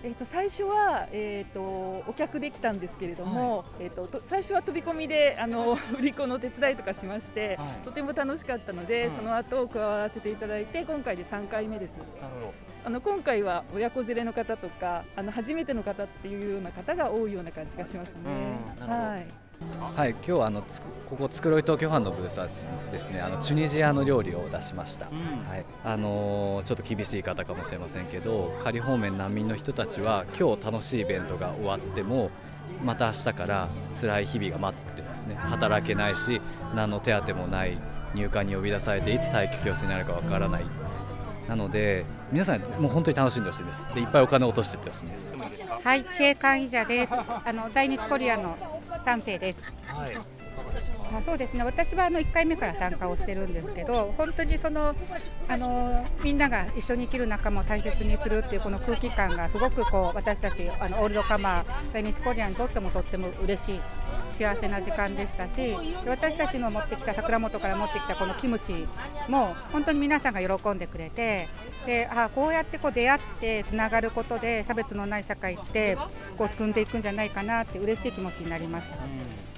[0.04, 11.98] えー、と最初は、えーと、お客できたんですけれども、はい、えーと、と最初は飛び込みであの 売り子の手伝いとかしまして、はい、とても楽しかったので、その後加わらせていただいて今回で3回目です。
[11.98, 12.54] なるほど。
[12.84, 18.58] あの今回は親子連れの方とかあの初めての方っていうような方が多いような感じがしますね。
[18.80, 19.41] はい
[19.96, 20.64] はい、今日はあの
[21.10, 22.48] ここつくろい東京湾のブースは
[22.92, 25.66] ですねあのチュニジアの料理を出しました、うん、はい。
[25.84, 32.32] あのー、ちょっと厳しい方かもしれませんけど仮放免難民の人たちは今日楽しいイベントが終わっても
[32.84, 35.36] また明日から辛い日々が待ってますね。
[35.36, 36.42] 働けないし
[36.74, 37.78] 何の手当もない
[38.16, 40.66] 入管に呼び出されていつ待機強制になるかわからない。
[41.48, 43.94] なので皆さんもう本当に楽しんでほしいです。
[43.94, 45.30] でいっぱいお金を落としていってほしいです。
[45.84, 47.14] はいチェーカンイジャです。
[47.14, 48.56] あの在日コリアの
[49.06, 49.60] 男性です。
[49.86, 50.41] はい
[51.14, 54.96] あそうですね私はあの1回目から参加をしてるんですけど本当にその
[55.48, 63.82] あのみんなが一緒に生きる仲間を大切にするっていうこの空気感がすごくこう私たちあのオールドカマー在日コリアにとってもとっても嬉しい
[64.30, 68.88] 幸せな時間でしたし私たちの持ってきた桜本から持ってきたこのキムチ
[69.28, 71.48] も本当に皆さんが喜んでくれて
[71.86, 75.98] であこうやってこう出会ってつながることで差別のない社会って
[76.38, 79.51] こう進んでいくんじゃないかなって嬉しい気持ちになりました。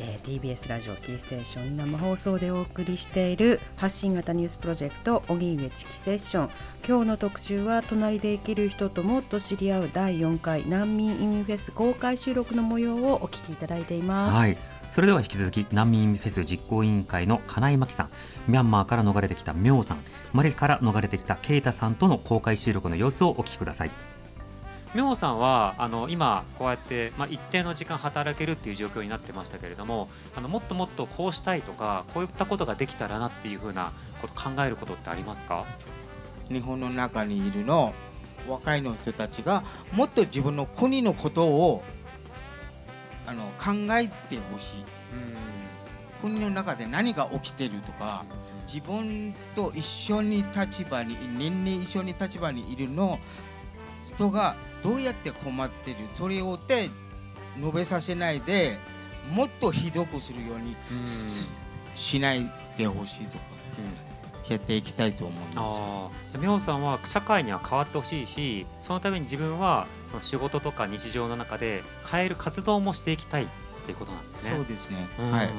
[0.00, 6.50] えー、TBS ラジオキーステーション生放送でお送りしている発信型ニュースプロジェクト荻上チキセッション。
[6.86, 14.36] 今日の特集は隣で生きる人ともっと知り合う第4回難民移民フェス公開収録の模様をお聞きいただいています。
[14.36, 14.56] はい。
[14.88, 18.10] それでは引き続き難民フェス実行委員会の金井真紀さん。
[18.46, 19.98] ミャンマーから逃れてきたミョウさん。
[20.32, 23.90] マリから逃れてきたケイタさんとの公開収録の様子をお聞きください。
[24.94, 35.64] 美穂さんはあの今こうやって、まあ、一定の時間働けるっていう状況になってましたけれどもあのもっともっとこうしたいとかこういったことができたらなっていうふうなこと考えることってありますか？
[36.50, 37.92] 日本の中にいるの
[38.48, 41.84] 若いの人たちがもっと自分の国のことを
[43.26, 44.84] あの考えてほしい。
[46.22, 48.24] 国の中で何が起きてるとか
[48.66, 53.20] 自分と一緒に立場に年々一緒に立場にいるの
[54.14, 56.88] 人がどうやって困ってるそれをで
[57.58, 58.78] 述べさせないで
[59.30, 60.76] もっとひどくするように
[61.94, 63.44] しないでほしいとか、
[64.48, 73.46] やっていきたいと思います美穂さんは社会には変わってほしいしそのために自分はその仕事とか日常の中で変える活動もしていきたいっ
[73.84, 74.56] ていうことなんですね。
[74.56, 75.50] そうですね、うん、はい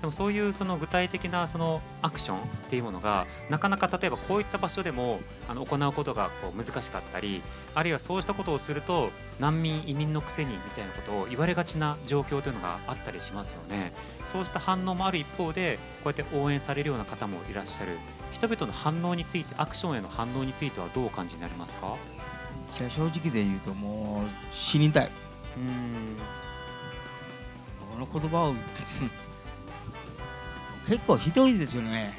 [0.00, 7.42] でもそういうその具体的なそのアクションっていうものがなかなか例えばこういった場所でもあの行うことがこう難しかったり
[7.74, 13.92] あるいはそうしたことをすると難民移民のくせにみたいなことを言われがちな状況というのがあったりしますよね。
[14.24, 17.98] そうした反応もある一方でこうやって応援されるような方もいらっしゃる。
[18.32, 21.96] 人々の反応についてアクションへの反応についてはどうお感じになりますか？
[22.72, 25.10] じゃ正直で言うともう死にたい。
[25.58, 26.16] うん。
[27.92, 28.54] この言葉を
[30.90, 32.14] 結構ひどいですよね。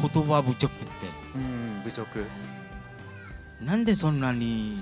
[0.00, 1.06] 言葉侮辱って。
[1.34, 2.24] うん侮辱
[3.60, 4.78] なんでそんなに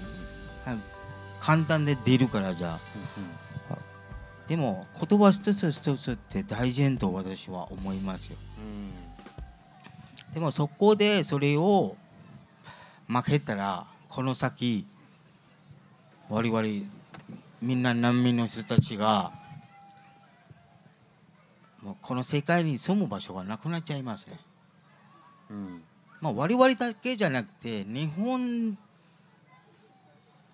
[1.40, 2.78] 簡単で出るからじゃ、うんうん、
[4.46, 8.36] でも言葉一つ一つって大事と私は思いますよ、
[10.28, 11.96] うん、でもそこでそれを
[13.08, 14.86] 負けたらこの先
[16.28, 16.62] 我々
[17.62, 19.32] みんな難民の人たちが
[21.86, 24.40] もうこの世界に住む場所がなくなっちゃいますね。
[25.48, 25.82] うん、
[26.20, 28.76] まあ我々だけじゃなくて日本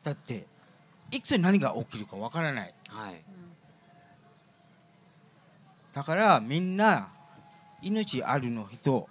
[0.03, 0.47] だって
[1.11, 2.75] いつ何が起きるかわからない。
[2.89, 3.23] はい、
[5.95, 7.09] だからみんな
[7.81, 9.09] 命あるの人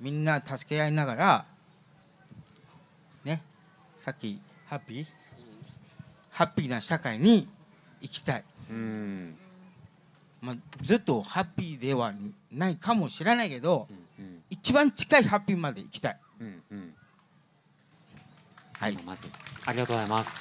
[0.00, 1.44] みんな助け合いながら
[3.24, 3.44] ね
[3.96, 5.06] さっきハッピー？
[6.30, 7.48] ハッピーな社会に
[8.00, 8.44] 行きたい。
[8.70, 9.38] うん
[10.40, 12.12] まあ、ずっとハッピーでは
[12.52, 16.94] ないかもしれないけど、うんうん、一番近いハッピーまで行きたい、うんうん、
[18.78, 18.98] はい。
[19.04, 19.28] まず。
[19.66, 20.40] ありがとうございます。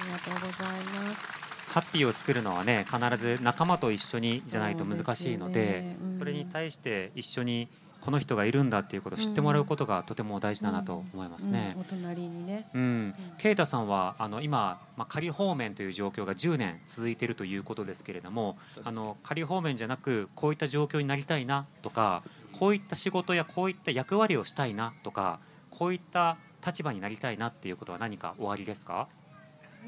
[0.00, 1.34] ありがとうございます。
[1.70, 5.96] ハッピーを作るのはね必ず仲間と一緒にじゃないと難しいので、ね。
[6.02, 7.68] うん、それに対して一緒に
[8.04, 11.70] この人がいるんだっていうことを知ってもらうことがとても大事だなと思いますね。
[11.70, 12.68] うんうん、お隣にね。
[12.74, 13.14] うん。
[13.38, 25.38] 啓太さんはあの今まあ仮放免という状況が10年続いているということですけれども、あの仮放免じゃなくこういった状況になりたいなとか、こういった仕事やこういった役割をしたいなとか、
[25.70, 29.08] こういった立場になりたいなっていうことは何かおありですか？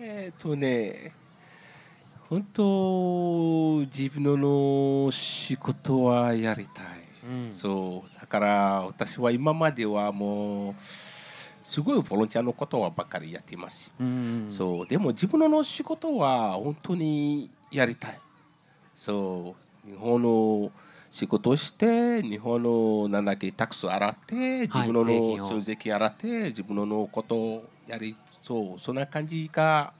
[0.00, 1.12] えっ、とね。
[2.28, 7.05] 本当自分の仕事はやりたい。
[7.26, 8.20] うん、そう。
[8.20, 14.86] だから私は今まではもうすごいボランティアのことはばっかりやっています、うん、そう。
[14.86, 18.18] でも自分の仕事は本当にやりたい。
[18.94, 19.90] そう。
[19.90, 20.70] 日本の
[21.10, 25.10] 仕事をして日本のなんだっけタクス払って自分の、は
[25.58, 29.92] い、税金払って自分のことをやりそうそんな感じが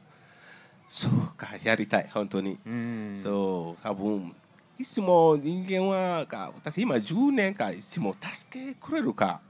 [0.87, 4.35] そうかやりたい本当に、うん、そう多分
[4.79, 9.41] いつも人間はか私今10年間いつも助けてくれるか。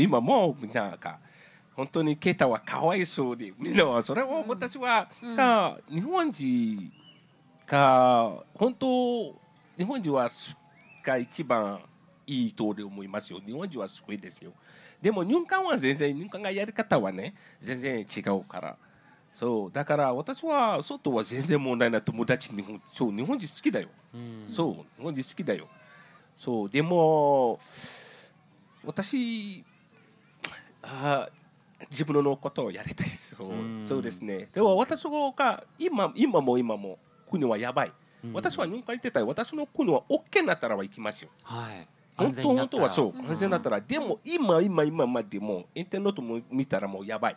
[0.00, 1.18] 今もみんなか
[1.74, 6.92] 本当にケイタはかわいそうでみんなはそれを私は、か日本人
[7.66, 9.34] が本当
[9.76, 10.28] 日本人は
[11.02, 11.80] が一番
[12.26, 13.40] いいと思いますよ。
[13.44, 14.52] 日本人はすごいですよ。
[15.02, 18.76] でも入管は全然入管がやり方はね全然違うから。
[19.32, 22.02] そうだから私は外は全然問題ない。
[22.02, 23.92] 友達日本そう日本人好きだよ、うん、
[24.48, 25.68] そう日本人好きだよ。
[26.34, 27.58] そうでも
[28.84, 29.64] 私
[30.82, 31.28] あ
[31.90, 34.48] 自分のことをやりたいそううん、そうですね。
[34.52, 36.98] でも私が今今も今も
[37.30, 37.92] 国はやばい、
[38.24, 41.86] うん、私は日本から言ってたよ私の国は OK になったらは行きますよ、はい。
[42.16, 47.36] 本当本当はそう安全だったら、でも今今今までもインターネットも見たらもうやばい、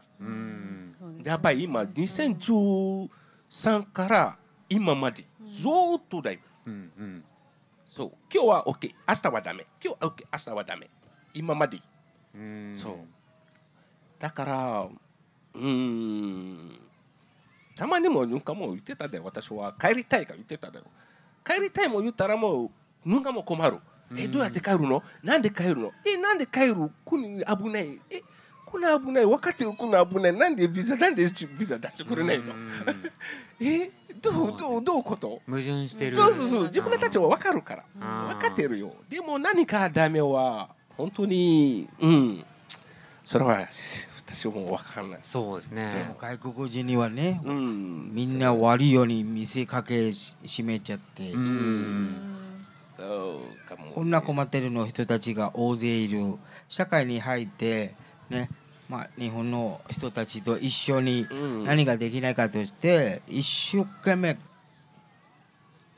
[1.24, 1.64] やばい。
[1.64, 4.38] 今2013から
[4.70, 5.24] 今まで。
[5.48, 5.72] ずっ
[6.10, 7.24] とだよ、うんうん、
[7.86, 8.12] そう。
[8.34, 9.66] 今日は OK 明日はダメ。
[9.84, 10.90] 今日は OK 明日はダメ。
[11.34, 11.80] 今まで。
[12.76, 12.94] そう。
[14.20, 14.88] だから
[15.54, 16.80] うん。
[17.76, 19.20] たまにもなんかもう言ってたで。
[19.20, 20.86] 私は帰りたいか言ってただよ。
[21.46, 22.66] 帰りたいも言ったらも
[23.06, 23.80] うぬがも困る。
[24.16, 25.04] えどうやって帰るの？
[25.24, 25.92] なんで帰るの？
[26.06, 26.76] えなんで帰る？
[27.06, 28.02] 国危ない。
[28.10, 28.22] え
[28.66, 29.26] この危ない。
[29.26, 29.74] 分かってる？
[29.74, 30.34] この危ない。
[30.34, 31.24] なんでビザなんで
[31.58, 32.54] ビザ出してくれないの？
[33.62, 33.92] え
[34.22, 35.42] どうどうどうこと？
[35.48, 36.12] 矛盾してる。
[36.12, 36.64] そうそうそう。
[36.66, 37.84] 自分たちは分かるから。
[38.28, 38.94] 分かってるよ。
[39.10, 42.44] でも何かダメは本当にうん。
[43.24, 45.20] それは私も分からない。
[45.22, 46.16] そうですね。
[46.20, 52.38] 外国人にはね、うん、みんな悪いように見せかけしめちゃって、うん、
[52.90, 56.36] そうかも、こんな困ってるの人たちが大勢いる。
[56.70, 57.96] 社会に入って
[58.30, 58.50] ね
[58.90, 61.28] まあ、日本の人たちと一緒に
[61.66, 64.38] 何ができないかとして、一生懸命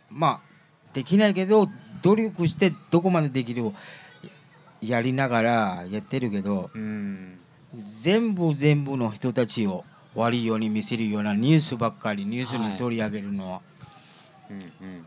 [0.10, 1.68] まあできないけど
[2.02, 3.72] 努力してどこまでできる
[4.82, 6.72] やりながらやってるけど、
[7.76, 9.86] 全部全部の人たちを
[10.16, 13.54] 悪いように見せるようなニュースばっかりニュースに取り上げるのは。
[13.54, 13.62] は
[14.50, 15.06] い、うんうん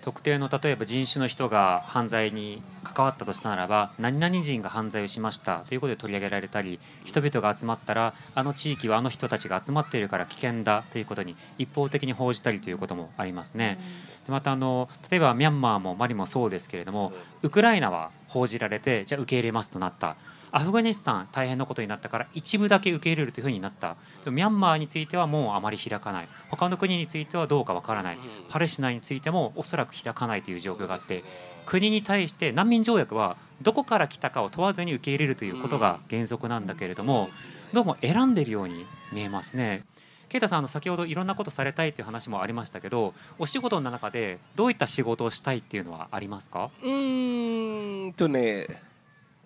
[0.00, 13.78] 特定の例えば人種の人が犯罪に関わったとしたならば何々人が犯罪をしましたということで取り上げられたり人々が集まったらあの地域はあの人たちが集まっているから危険だということに一方的に報じたりということもありますね。
[14.26, 20.16] でまたあの例えばミャンマーもマリもそうですけれどもウクライナは報じられてじゃあ受け入れますとなった
[20.50, 23.96] アフガニスタン大変なことになったから一部だけ受け入れるというふうになった。
[24.24, 26.28] でもミャンマーについてはもうあまり開かない。
[26.50, 28.18] 他の国についてはどうかわからない。
[28.48, 31.24] パレスチナについてもおそらく開かないという状況があって
[31.66, 37.28] 国に対して難民条約はどこから来たかを問わずに受け入れるということが原則なんだけれども
[37.72, 39.84] どうも選んでいるように見えますね。
[40.28, 46.70] ケイタさんあの先ほどいろんなことされたいという話もありましたけどお仕事の中でどういった仕事をしたいっていうのはありますか？
[46.84, 48.66] うんとね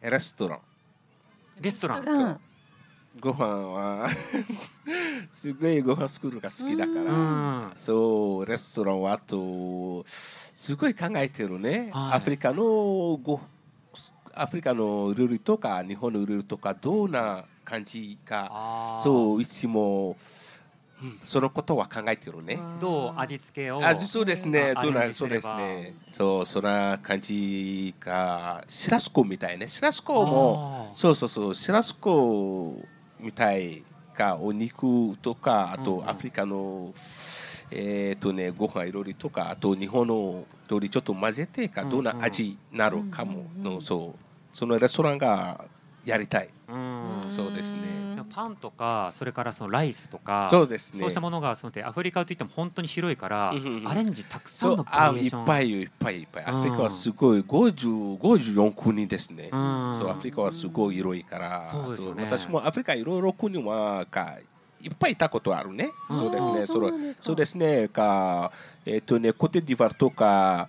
[0.03, 0.59] レストラン
[1.63, 2.41] レストラン。
[3.21, 4.09] ご飯は
[5.31, 12.65] すごいご飯作るが好きだから、そうレストランはあとすごい考えてるね、はい、アフリカの
[13.23, 13.39] ご
[14.35, 18.99] アフリカのルールとか日本のルールとかどんな感じか。
[19.03, 20.17] そういつも
[21.25, 22.59] そのことは考えてるね。
[22.81, 23.85] どう味付けを？
[23.85, 24.75] 味そうですね。
[24.75, 25.95] どうなそうですね。
[26.11, 28.63] そうそんな感じか。
[28.69, 29.69] シラスコみたいね。
[29.69, 32.81] シラスコもそうそうそうシラスコ
[33.21, 33.83] みたい
[34.15, 36.93] かお肉とかあとアフリカの、
[37.71, 44.19] えっ、とねご飯いろいろとかあと日本の料理ちょっと混ぜてかどんな味になるかもの、そう
[44.53, 45.65] そのレストランが
[46.05, 46.49] やりたい。
[46.69, 47.25] うん。
[47.29, 48.03] そうですね。
[48.31, 51.01] パンとかそれからそのライスとかそうですね。
[51.01, 53.51] そうしたものがそのアフリカといっても本当に広いから、
[53.85, 55.41] アレンジたくさんのバリエーション。
[55.43, 56.45] いっぱいいっぱいいっぱい。
[56.45, 64.39] アフリカはすごい50 54国ですね、そうアフリカはすごい広いから、そうですね、私もアフリカいろいろ国はか
[64.83, 65.91] いっぱいいたことあるね。
[66.11, 66.67] そうですね。
[66.67, 66.73] そ
[67.21, 67.89] そうですね。
[67.89, 68.51] か
[68.85, 70.68] えっ、ー、とねコテディバルとか、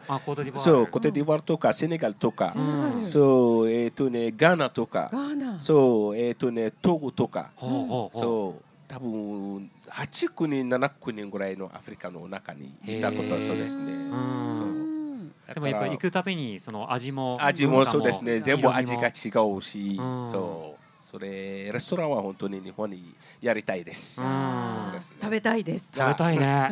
[0.57, 2.53] そうコテディバルとかセネガルとか、
[2.99, 5.11] そうえっ、ー、とねガーナとか、
[5.59, 13.93] そうえっ、ー、とねトゴとか、そう多分8国7国ぐらいのアフリカの中にいたことはそうですね。
[14.51, 14.93] そう。
[15.53, 18.39] でもやっぱり行くたびにその味も味もそうですね。
[18.39, 19.11] 全部味が違
[19.57, 20.82] うし、そう。
[21.13, 24.19] それレストランは本当に日本にやりたいです。
[24.19, 25.93] です、ね、食べたいです。
[25.95, 26.71] 食べたいね。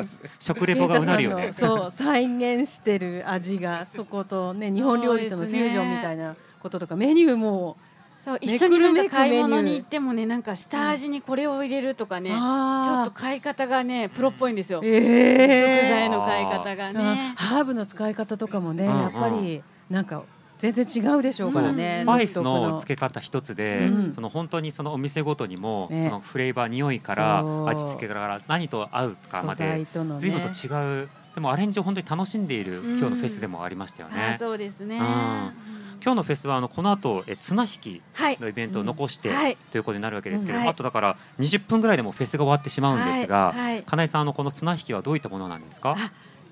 [0.40, 1.52] 食レポがうなるよね。
[1.52, 7.76] そう再現してる味がそことね日本料理とのフュージョンみたいなこととかメニューも。
[8.18, 17.34] そう一緒になんか買い物に行ってもねなんか下味にこれを入れるとかね、ちょっと買い方がねプロっぽいんですよ、えー、食材の買い方がね。
[17.36, 20.24] ハーブの使い方とかもねやっぱりなんか
[20.58, 22.00] 全然違うでしょうからね。
[22.02, 29.86] スパイスの付け方一つで、うん、その本当にそのお店ごとにも、ね、そのフレーバー匂いから味付けから何と合うかまで、
[30.18, 31.08] 随分と違う。
[31.34, 34.30] でもアレンジを本当に楽しんでいる今日のフェスでもありましたよね。
[34.32, 34.96] うん、そうですね。
[34.96, 35.52] うん、今
[36.00, 38.02] 日のフェスはあのこの後え綱引き
[38.40, 45.96] のイベントを残して、はい、ということになるわけですけど、はい、あとだから20分ぐらいでもフェスが終わってしまうんですが、はい、金井さんあのこの綱引きはどういったものなんですか？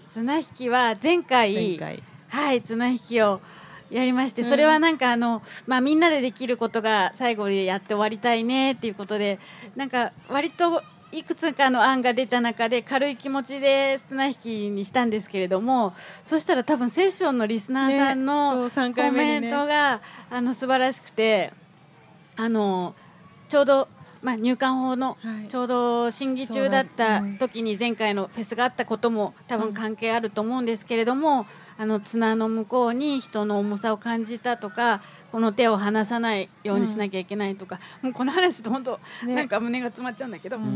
[0.07, 2.03] 綱引きは前回前回。
[2.29, 3.41] はい綱引きを
[3.91, 9.39] やりましてそれはなんかあの、まあ、みんなでできることが最後でやって終わりたいねっていうことで
[9.77, 10.83] なんか割と
[11.13, 21.53] いくつかの案が出た中で軽い気持ちで綱引きにしたんですけれどもそしたら多分セッションのリスナーさんのコメントが、ね、あの素晴らしくて
[22.37, 22.95] あの
[23.49, 23.89] ちょうど
[24.23, 25.17] まあ、入管法の
[25.49, 31.47] ちょうど審議中だった時に前回のフェスがあったことも多分関係あると思うんですけれども、
[31.79, 35.03] あの綱の向こうに人の重さを感じたとか
[35.33, 40.67] この手を離さないようにしなきゃいけないとか、うん、もうこの話と本当、ね、なんか胸が詰まっちゃうんだけども。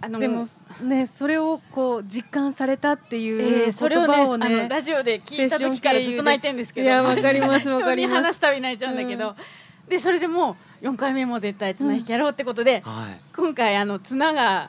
[0.00, 0.44] あのでも
[0.82, 8.22] ねそれをこう実感されたっていう言葉をね,、えー、ねラジオで聞いた時からずっと泣いてるんですけどいやわかりますわかります。
[8.22, 12.92] 話すたび泣いちゃうんだけど、うん、でそれでもう4回目も絶対綱引きやろうってことで、うん。
[12.92, 14.68] はい、今回あの綱が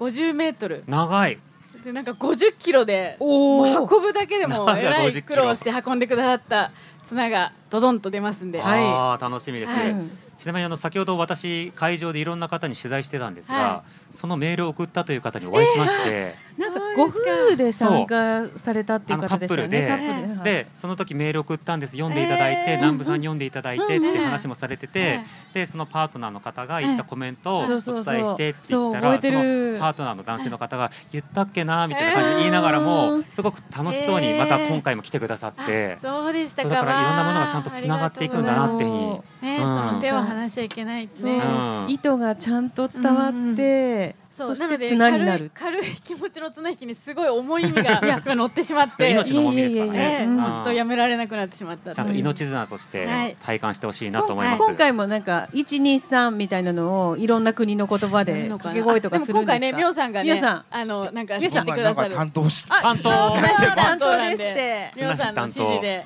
[0.00, 0.82] 50メートル。
[0.88, 1.38] 長い
[1.84, 6.72] でなんか50キロで運ぶだけでもえらい苦労して運んでくださった
[7.02, 9.94] 綱がどどんと出ますんで、はい、楽しみです、はい、
[10.38, 17.10] ちなみにあの先ほど私会場でいろんな方に取材してたんですが、はい、そのメールを送ったという方にお会いしまして、えー、なんかご夫
[17.50, 19.68] 婦で参加されたっていう方でしたね。
[19.68, 20.44] で。
[20.44, 21.92] でその時メール送ったんです。
[21.92, 25.20] 読んでいただいて、えー、南部さんに読んでいただいてっていう話もされてて、
[25.52, 29.38] でそのパートナーの方が言ったコメントをお伝えしてって言ったらその
[29.80, 36.68] パートナーの男性の方が言ったっけなみたいな感じで言いながらもすごく楽しそうにまた今回も来てくださって、そうでしたか。
[36.68, 39.22] だからいろんなものがちゃんとつながっていくんだなっていう。
[39.44, 39.48] そ
[39.92, 41.42] の手を離しちゃいけないね、
[41.88, 45.50] 意図がちゃんと伝わって、そして綱になる。
[45.54, 49.10] 軽い気持ちの綱引きにすごい重い意味 が乗ってしまって。
[49.10, 50.26] 命の重みですからね。
[50.26, 54.58] もうちょっとやめられなくなってしまったちゃんと命綱として体感してほしいなと思います。
[54.58, 59.52] 今回もなんか一二三みたいなのをいろんな国の言葉で掛け声とかするんですか？
[59.54, 62.14] 今回ねみょうさんがねあのなんか仕切ってくださる。
[62.14, 63.10] 担当し担当。
[63.10, 64.30] 担当で。
[64.30, 64.92] すって。
[64.96, 66.04] みょうさんの指示で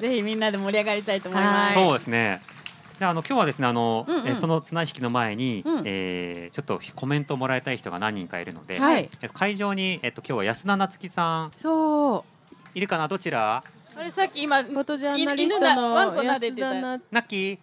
[0.00, 1.74] ぜひみんなで盛り上がりたいと思います。
[1.74, 2.40] そうですね
[3.00, 11.50] じゃあの今日はですねあの、うんうん、えその綱引きの前に、うん、えー、ちょっとコメントをもらいたい人が何人かいるので、はい、会場にえっと今日は安田夏樹さん。
[11.54, 12.24] そう。
[12.74, 13.08] いるかな？
[13.08, 13.64] どちら？
[13.96, 17.58] あれさっき今フォトジャーナリストの安田ナッキー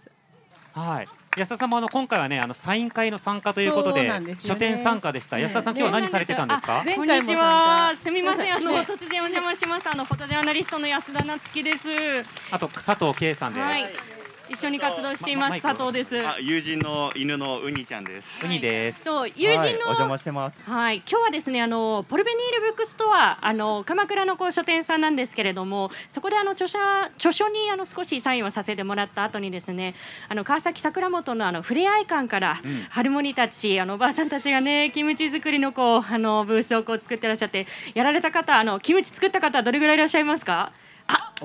[0.74, 1.08] はい。
[1.38, 6.84] 安田さんもあの今回はねあのサイン会の参加ということで、ね、書店参加でした、安田さん、今日は何されてたんですか？
[6.96, 7.94] こんにちは。
[7.96, 8.56] すみません。
[8.56, 11.88] あの、突然お邪魔しますあのフォトジャーナリストの安田夏樹です。
[12.50, 13.62] あと佐藤圭さんで。
[13.62, 13.84] す、はい
[14.50, 16.16] 一緒に活動しています佐藤です。
[16.42, 18.46] 友人の犬のウニちゃんです。
[18.46, 19.04] ウニです。
[19.04, 20.62] そう友人の、お邪魔してます。
[20.64, 26.80] はい今日はですねあのポルベニールブックストアあの鎌倉のこう書店さんなんですけれどもそこであの著者
[27.16, 29.96] 著書にあの少しサインをさせてもらった後にですね
[30.30, 40.72] あの川崎桜本のあのふれあい館から、うん、ハルモニたちあのおばあさんたちがねキムチ作りのこうあのブースをこう作ってらっしゃってやられた方あのキムチ作った方どれぐらいいらっしゃいますか？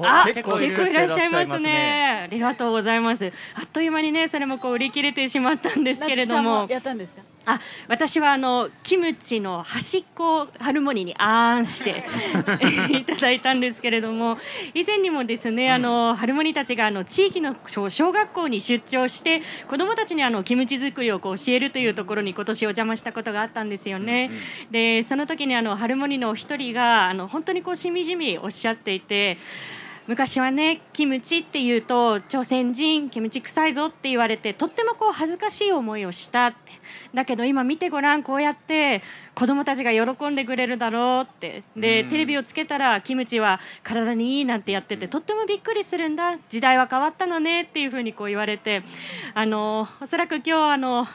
[0.01, 2.23] あ、結構いらっしゃいますね。
[2.25, 3.33] ありがとうございます。
[3.55, 6.67] あっという間にね、それもこう売り切れてしまったんですけれども。
[6.71, 7.23] やったんですか？
[7.45, 12.05] あ、私はあのキムチの端っこハルモニーにあんして
[12.97, 14.39] いただいたんですけれども、
[14.75, 24.31] 以前にもですね、あのハルモニーたちがあの地域の小小学校に出張して子どもたちにあのキムチ作りをこう教えるというところに今年お邪魔したことがあったんですよね。
[24.71, 29.37] で、その時にあのハルモニーのお一人があの本当にこうしみじみおっしゃっていて。
[30.09, 36.49] 昔はねキムチっていうと朝鮮人キムチ臭いぞって言われてとってもこう恥ずかしい思いをした。
[36.49, 36.73] って
[37.15, 39.03] だけど今見てごらんこうやって
[39.35, 41.63] 子供たちが喜んでくれるだろうって。
[41.77, 46.37] でテレビをつけたらキムチは体にいいなんてやっててとってもびっくりするんだ。
[46.49, 48.83] 時代は変わったのねっていうふうにこう言われて。
[49.35, 51.07] あのおそらく今日あの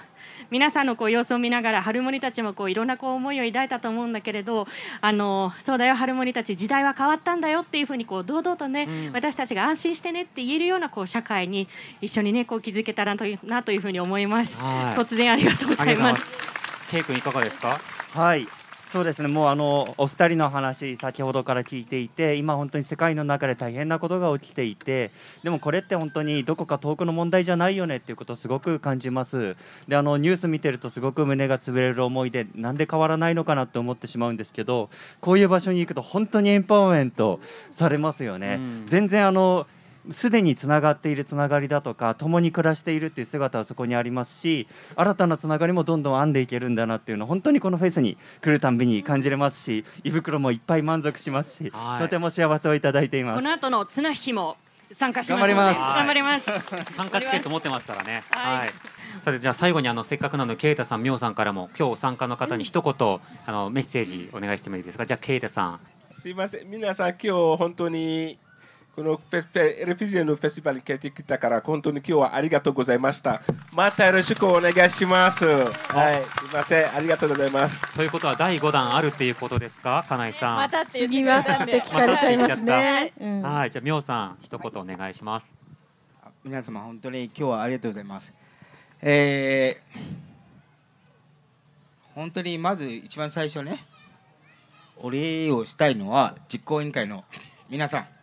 [0.50, 4.68] 皆さんのこう様子を見ながらハルモニたちもこういろんなこう思いを抱いたと思うんだけれど
[5.02, 11.68] あのそうだよハルモニたち時代は変わったんだよっていうふうにこう堂々とね、うん、私たちが安心してねって言えるようなこう社会に
[12.02, 14.62] 一緒にねこう築けたらというなというふうに思います。
[14.96, 16.34] 突然ありがとうございます。
[16.90, 17.80] ケイ君いかがですか？
[18.14, 18.48] はい
[18.90, 19.28] そうですね。
[19.28, 25.12] もうあのお二人の話先ほどから聞いていて今本当に世界の中で大変なことが起きていて
[25.44, 29.58] でもこれって本当にどこか遠くの問題じゃないよねっていうことをすごく感じます。
[29.88, 39.68] であのニュース見てるとすごく胸が潰れる思いでなんで変わらないのかなって思ってしまうんですけどこういう場所に行くと本当にエンパワーメントされますよね、うん、全然あの
[40.12, 53.36] すでにつながっているつながりだとか共に暮らしているっていう姿はそこにありますし新たなつながりもどんどん編んでいけるんだなっていうのは本当にこのフェスに来るたんびに感じれますし胃袋もいっぱい満足しますし、はい、とても幸せをいただいています。
[53.36, 54.58] この後の綱引きも
[54.92, 55.96] 参加します頑張ります。
[55.98, 56.52] 頑張ります。
[56.96, 58.24] 参加チケット持ってますからね。
[58.30, 58.72] はい、
[59.24, 65.06] さてじゃあ最後にあのせっかくなので啓太さん、みょうさんからも今日参加の方に一言、うん、あのメッセージお願いしてもいいですか？
[65.06, 65.80] じゃあ啓太さん。
[66.14, 66.70] すいません。
[66.70, 68.40] 皆さん今日本当に
[68.98, 73.44] このレフィジェのフェスティバルに来てきたから本当に今日はありがとうございました。
[73.72, 75.46] またよろしくお願いします。
[75.46, 77.96] はい、すみません、ありがとうございます。
[77.96, 80.58] ということは第5弾あるっていうことですか、金井さん。
[80.58, 83.14] またって次はって聞かれちゃいますね。
[83.44, 85.54] はい、じゃあみょうさん一言お願いします。
[86.44, 88.34] 皆様本当に今日はありがとうございます。
[89.04, 90.00] えー、
[92.16, 93.86] 本当にまず一番最初ね、
[94.98, 97.26] お礼をしたいのは実行委員会の
[97.70, 98.17] 皆さん。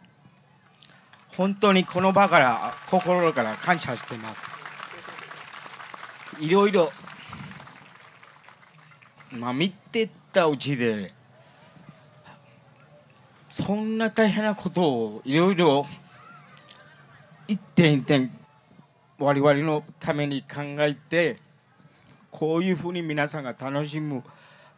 [1.37, 4.51] 本当にこの場から心から感謝してます
[6.41, 6.93] いろいろ
[9.33, 11.13] まあ見てたうちで
[13.51, 15.87] そんな大変なことをいろいろ
[17.47, 18.31] 一点一点
[19.19, 21.39] 我々のために考えて
[22.31, 24.23] こういうふうに皆さんが楽しむ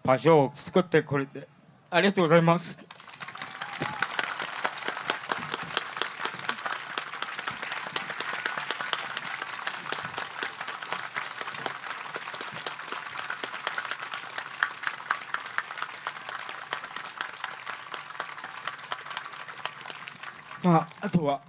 [0.05, 1.49] 場所を作ってくれて
[1.91, 2.79] ありがとうございます。
[20.67, 21.41] まあ、あとは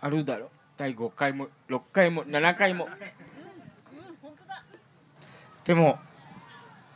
[0.00, 0.50] あるだろ。
[0.76, 2.88] 第5回も6回も7回も。
[5.64, 5.98] でも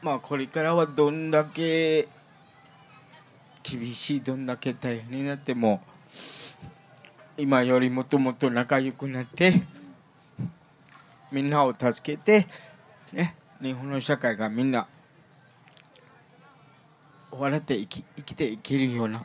[0.02, 2.08] まあこれからはどんだけ
[3.62, 5.80] 厳しいどんだけ大変になっても
[7.36, 9.62] 今よりもともと仲良くなって
[11.30, 12.46] みんなを助けて、
[13.12, 14.86] ね、日本の社会がみんな
[17.30, 19.24] 笑って生き生きていけるような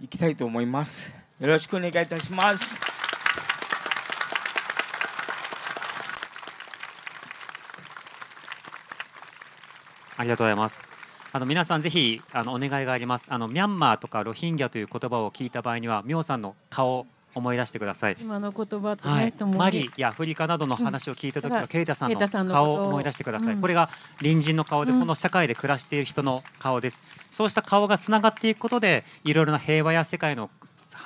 [0.00, 1.25] 行きたいと思います。
[1.38, 2.80] よろしくお願いいたします。
[10.16, 10.82] ありがとうございます。
[11.34, 13.26] あの皆さんぜひあのお願いがあります。
[13.28, 18.16] あのミャンマーとかロヒンギャという言葉を聞いた場合にはミョウさんの顔思い出してください。
[18.18, 27.02] 今の言葉とね、はい、ともマリやアフリカなどの話を聞いた時は、うん、ケイタさんの顔を思い出してください、うん、これが隣人の顔で、この社会で暮らしている人の顔です。
[27.30, 30.48] そうした顔がつながっていくことでいろいろな平和や世界の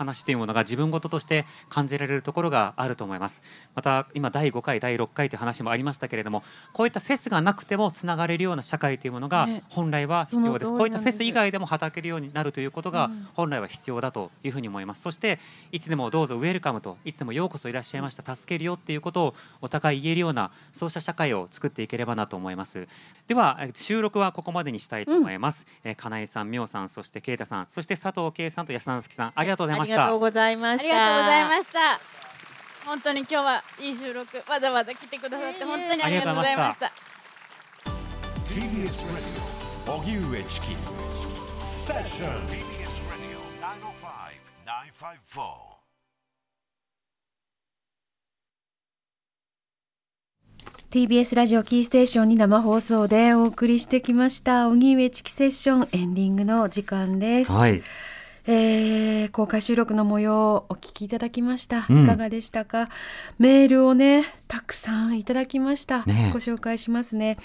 [0.00, 3.42] 話というものが自分事として感じられるところがあると思います。
[3.74, 6.42] また今第5回第6回という話もありましたけれども
[6.72, 15.38] こういったフェスがなくてもつながれるような社会というものが本来は必要です、ね、こういったフェス以外でも働けるようになるということが本来は必要だというふうに思います、そして
[15.72, 22.88] いつでもどうぞウェルカムといつでもようこそいらっしゃいました助けるよっていうことをお互い言えるようなそうした社会を作っていければなと思います。
[23.26, 30.88] では収録はここまでにしたいと思います、うん、え金井さん、みょうさんそして啓太さんそして佐藤圭さんと安田月さんありがとうございましたありがとうございました。
[30.88, 32.00] ありがとうございました。
[32.86, 36.92] 本当に今日はいい収録わざわざ来てくださって本当にありがとうございました。
[38.46, 38.88] TBS
[39.86, 40.66] Radio 荻上チキ。
[41.58, 43.38] セッション TBS Radio
[45.34, 45.70] 905-954
[50.90, 54.68] TBS ラジオキーステーションに生放送でお送りしてきました。
[54.68, 57.52] 荻上チキセッションエンディングの時間です。
[57.52, 57.82] はい。
[58.46, 61.80] えー、公開収録の模様をお聞きいただきました。
[61.80, 62.88] いかがでしたか、うん、
[63.38, 66.04] メールをね、たくさんいただきました。
[66.04, 67.38] ね、ご紹介しますね。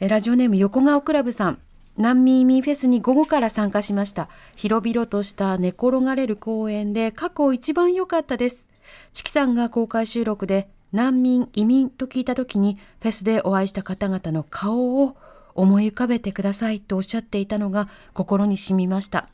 [0.00, 1.58] えラジオネーム横顔クラブさん。
[1.96, 4.28] 難民移民フェスに午後から参加しました。
[4.54, 8.68] 広々とした寝転がれる公園で過去一番良かったです。
[9.12, 15.16] チキさんが公開収録で難民、移民と聞いた時にフェスでお会いした方々の顔を
[15.54, 19.28] 思い浮かべてくださいとおっしゃっていたのが心に染みました。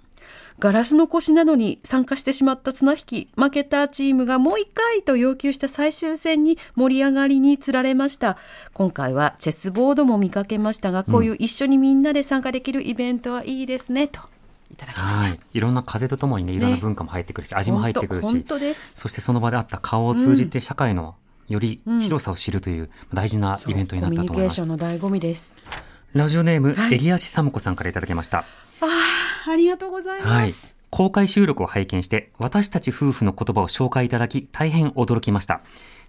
[0.59, 8.39] ガラスの腰なのに参加してしまった綱引き、負けたチームがもう一回と要求した最終戦に盛り上がりにつられました。
[8.72, 14.20] 今回はチェスボードも見かけましたが、こういう一緒にみんなで参加できるイベントはいいですね、と。
[14.70, 18.45] いただきました、はい、いろんな風とともにねいろんな文化も入ってくるし、ね、味も入ってくるし
[18.95, 21.14] そしてその場であった顔を通じて社会の
[21.49, 24.27] より広さを知るという大事なイベントになったと思います。
[24.27, 25.55] コミュニケーションの醍醐味です。
[26.12, 28.45] ラジオネーム、はい、エリアシサムコさんからいただきました。
[28.85, 30.30] ああ、りがとうございます。
[30.30, 35.61] はい公開収録を拝見して、私たち夫婦の言葉を紹介いただき、大変驚きました。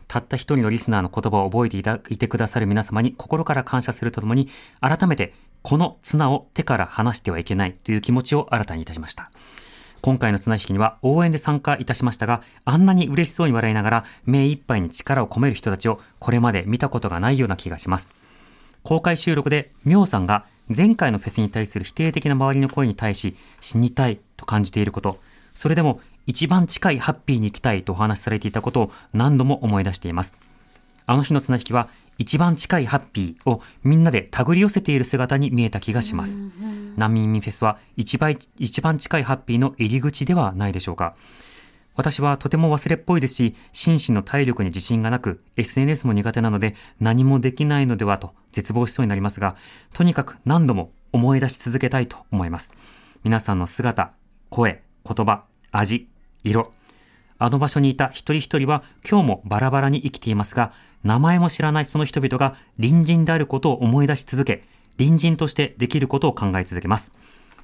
[0.08, 4.48] たった一人のリスナーの言葉を覚えていたいてくださる皆様に心から感謝するとともに、
[4.82, 9.32] 改めて、この綱を手から離してはいけないという気持ちを新たにいたしました。
[10.02, 18.25] 今回の綱引きには応援で参加いたしましたが、あんなに嬉しそうに笑いながら、目いっぱいに力を込める人たちをこれまで見たことがないような気がします。
[18.86, 25.18] 公開収録で、みょうさんが前回のフェスに対する否定的な周りの声に対し、死にたいと感じていること、
[25.56, 30.36] それでも一番近いハッピーに行きたいとお話しされていたことを何度も思い出しています。
[31.08, 31.88] あの日の綱引きは
[32.20, 36.44] 一番近いハッピーをみんなで手繰り寄せている姿に見えた気がします。
[36.96, 41.16] 難民民フェスは一番一番近いハッピーの入り口ではないでしょうか。
[41.96, 49.56] 私はとても忘れっぽいですし、心身の体力に自信がなく、SNS も苦手なので何もできないのではと絶望しそうになりますが、
[49.94, 52.74] とにかく何度も思い出し続けたいと思います。
[53.24, 54.12] 皆さんの姿、
[54.50, 56.08] 声、言葉、味、
[56.44, 56.74] 色、
[57.38, 60.74] あの場所にいた一人一人は今日もバラバラに生きていますが、
[61.04, 64.64] 名前も知らないその人々が隣人であることを思い出し続け、
[64.98, 67.14] 隣人としてできることを考え続けます。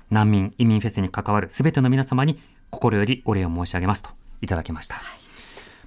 [0.09, 2.37] 難民、移民フェスに関わるすべての皆様に
[2.69, 4.97] 心よりお礼を申し上げますといただきました。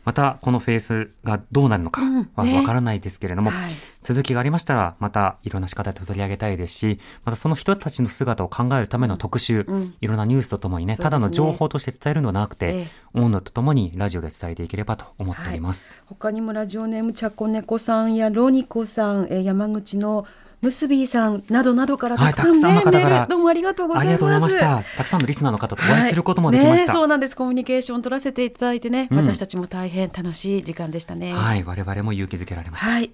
[0.05, 2.03] またこのフェースがどうなるのか
[2.37, 20.27] はわからないですけれども、うんねはい、続きがありましたらまたいろんな仕方で取り上げたいですしまたその人たちの姿を考えるための特集、うん、いろんなニュースとともにね、ね、ただの情報として伝えるのではなくて、ええ、温度とともにラジオで伝えていければと思っております、はい、他にもラジオネームちゃこねこさんやロニコさん、え山口の
[20.65, 24.59] ムスビーさんなどなどからたくさん、ね、はい、メールどうもありがとうございます。
[24.59, 27.37] たくさんのリスナーの方とお会いすることもできました、はいね、そうなんです。
[27.37, 31.35] コミュニケーション取らせていただいてね、うん、私たちも大変楽しい時間でしたね。
[31.35, 32.91] はい我々も勇気づけられました。
[32.91, 33.11] はい、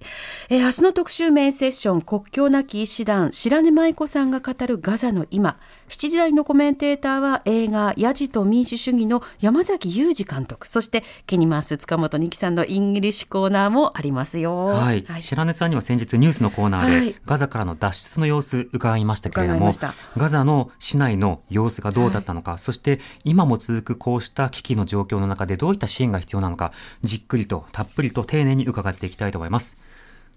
[0.49, 5.59] えー、明日の特集メインセッション国境なき医師団白根舞子さんが語るガザの今。
[5.89, 10.69] 7時台のコメンテーターは映画ヤジと民主主義の山崎裕侍監督。
[10.69, 14.67] そして気に回す塚本ニキさんのイングリッシュコーナーもありますよ。
[14.67, 19.73] はい、はい、白根さんには先日ニュースのコーナーで、はい、ガザからの脱出の様子伺いましたけれども
[20.17, 26.73] ガザの市内の様子がどうだったのか、はい、そして今も続くこうした危機の状況の中でどういった支援が必要なのか
[27.03, 29.77] じっくりとたっぷりと丁寧に伺っていきたいと思います。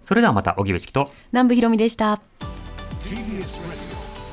[0.02, 1.12] それではまた荻上チキと。
[1.32, 2.22] 南部ひろみでした。
[3.02, 3.62] TBS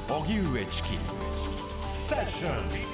[0.09, 0.89] 荻上チキ
[1.81, 2.90] セッション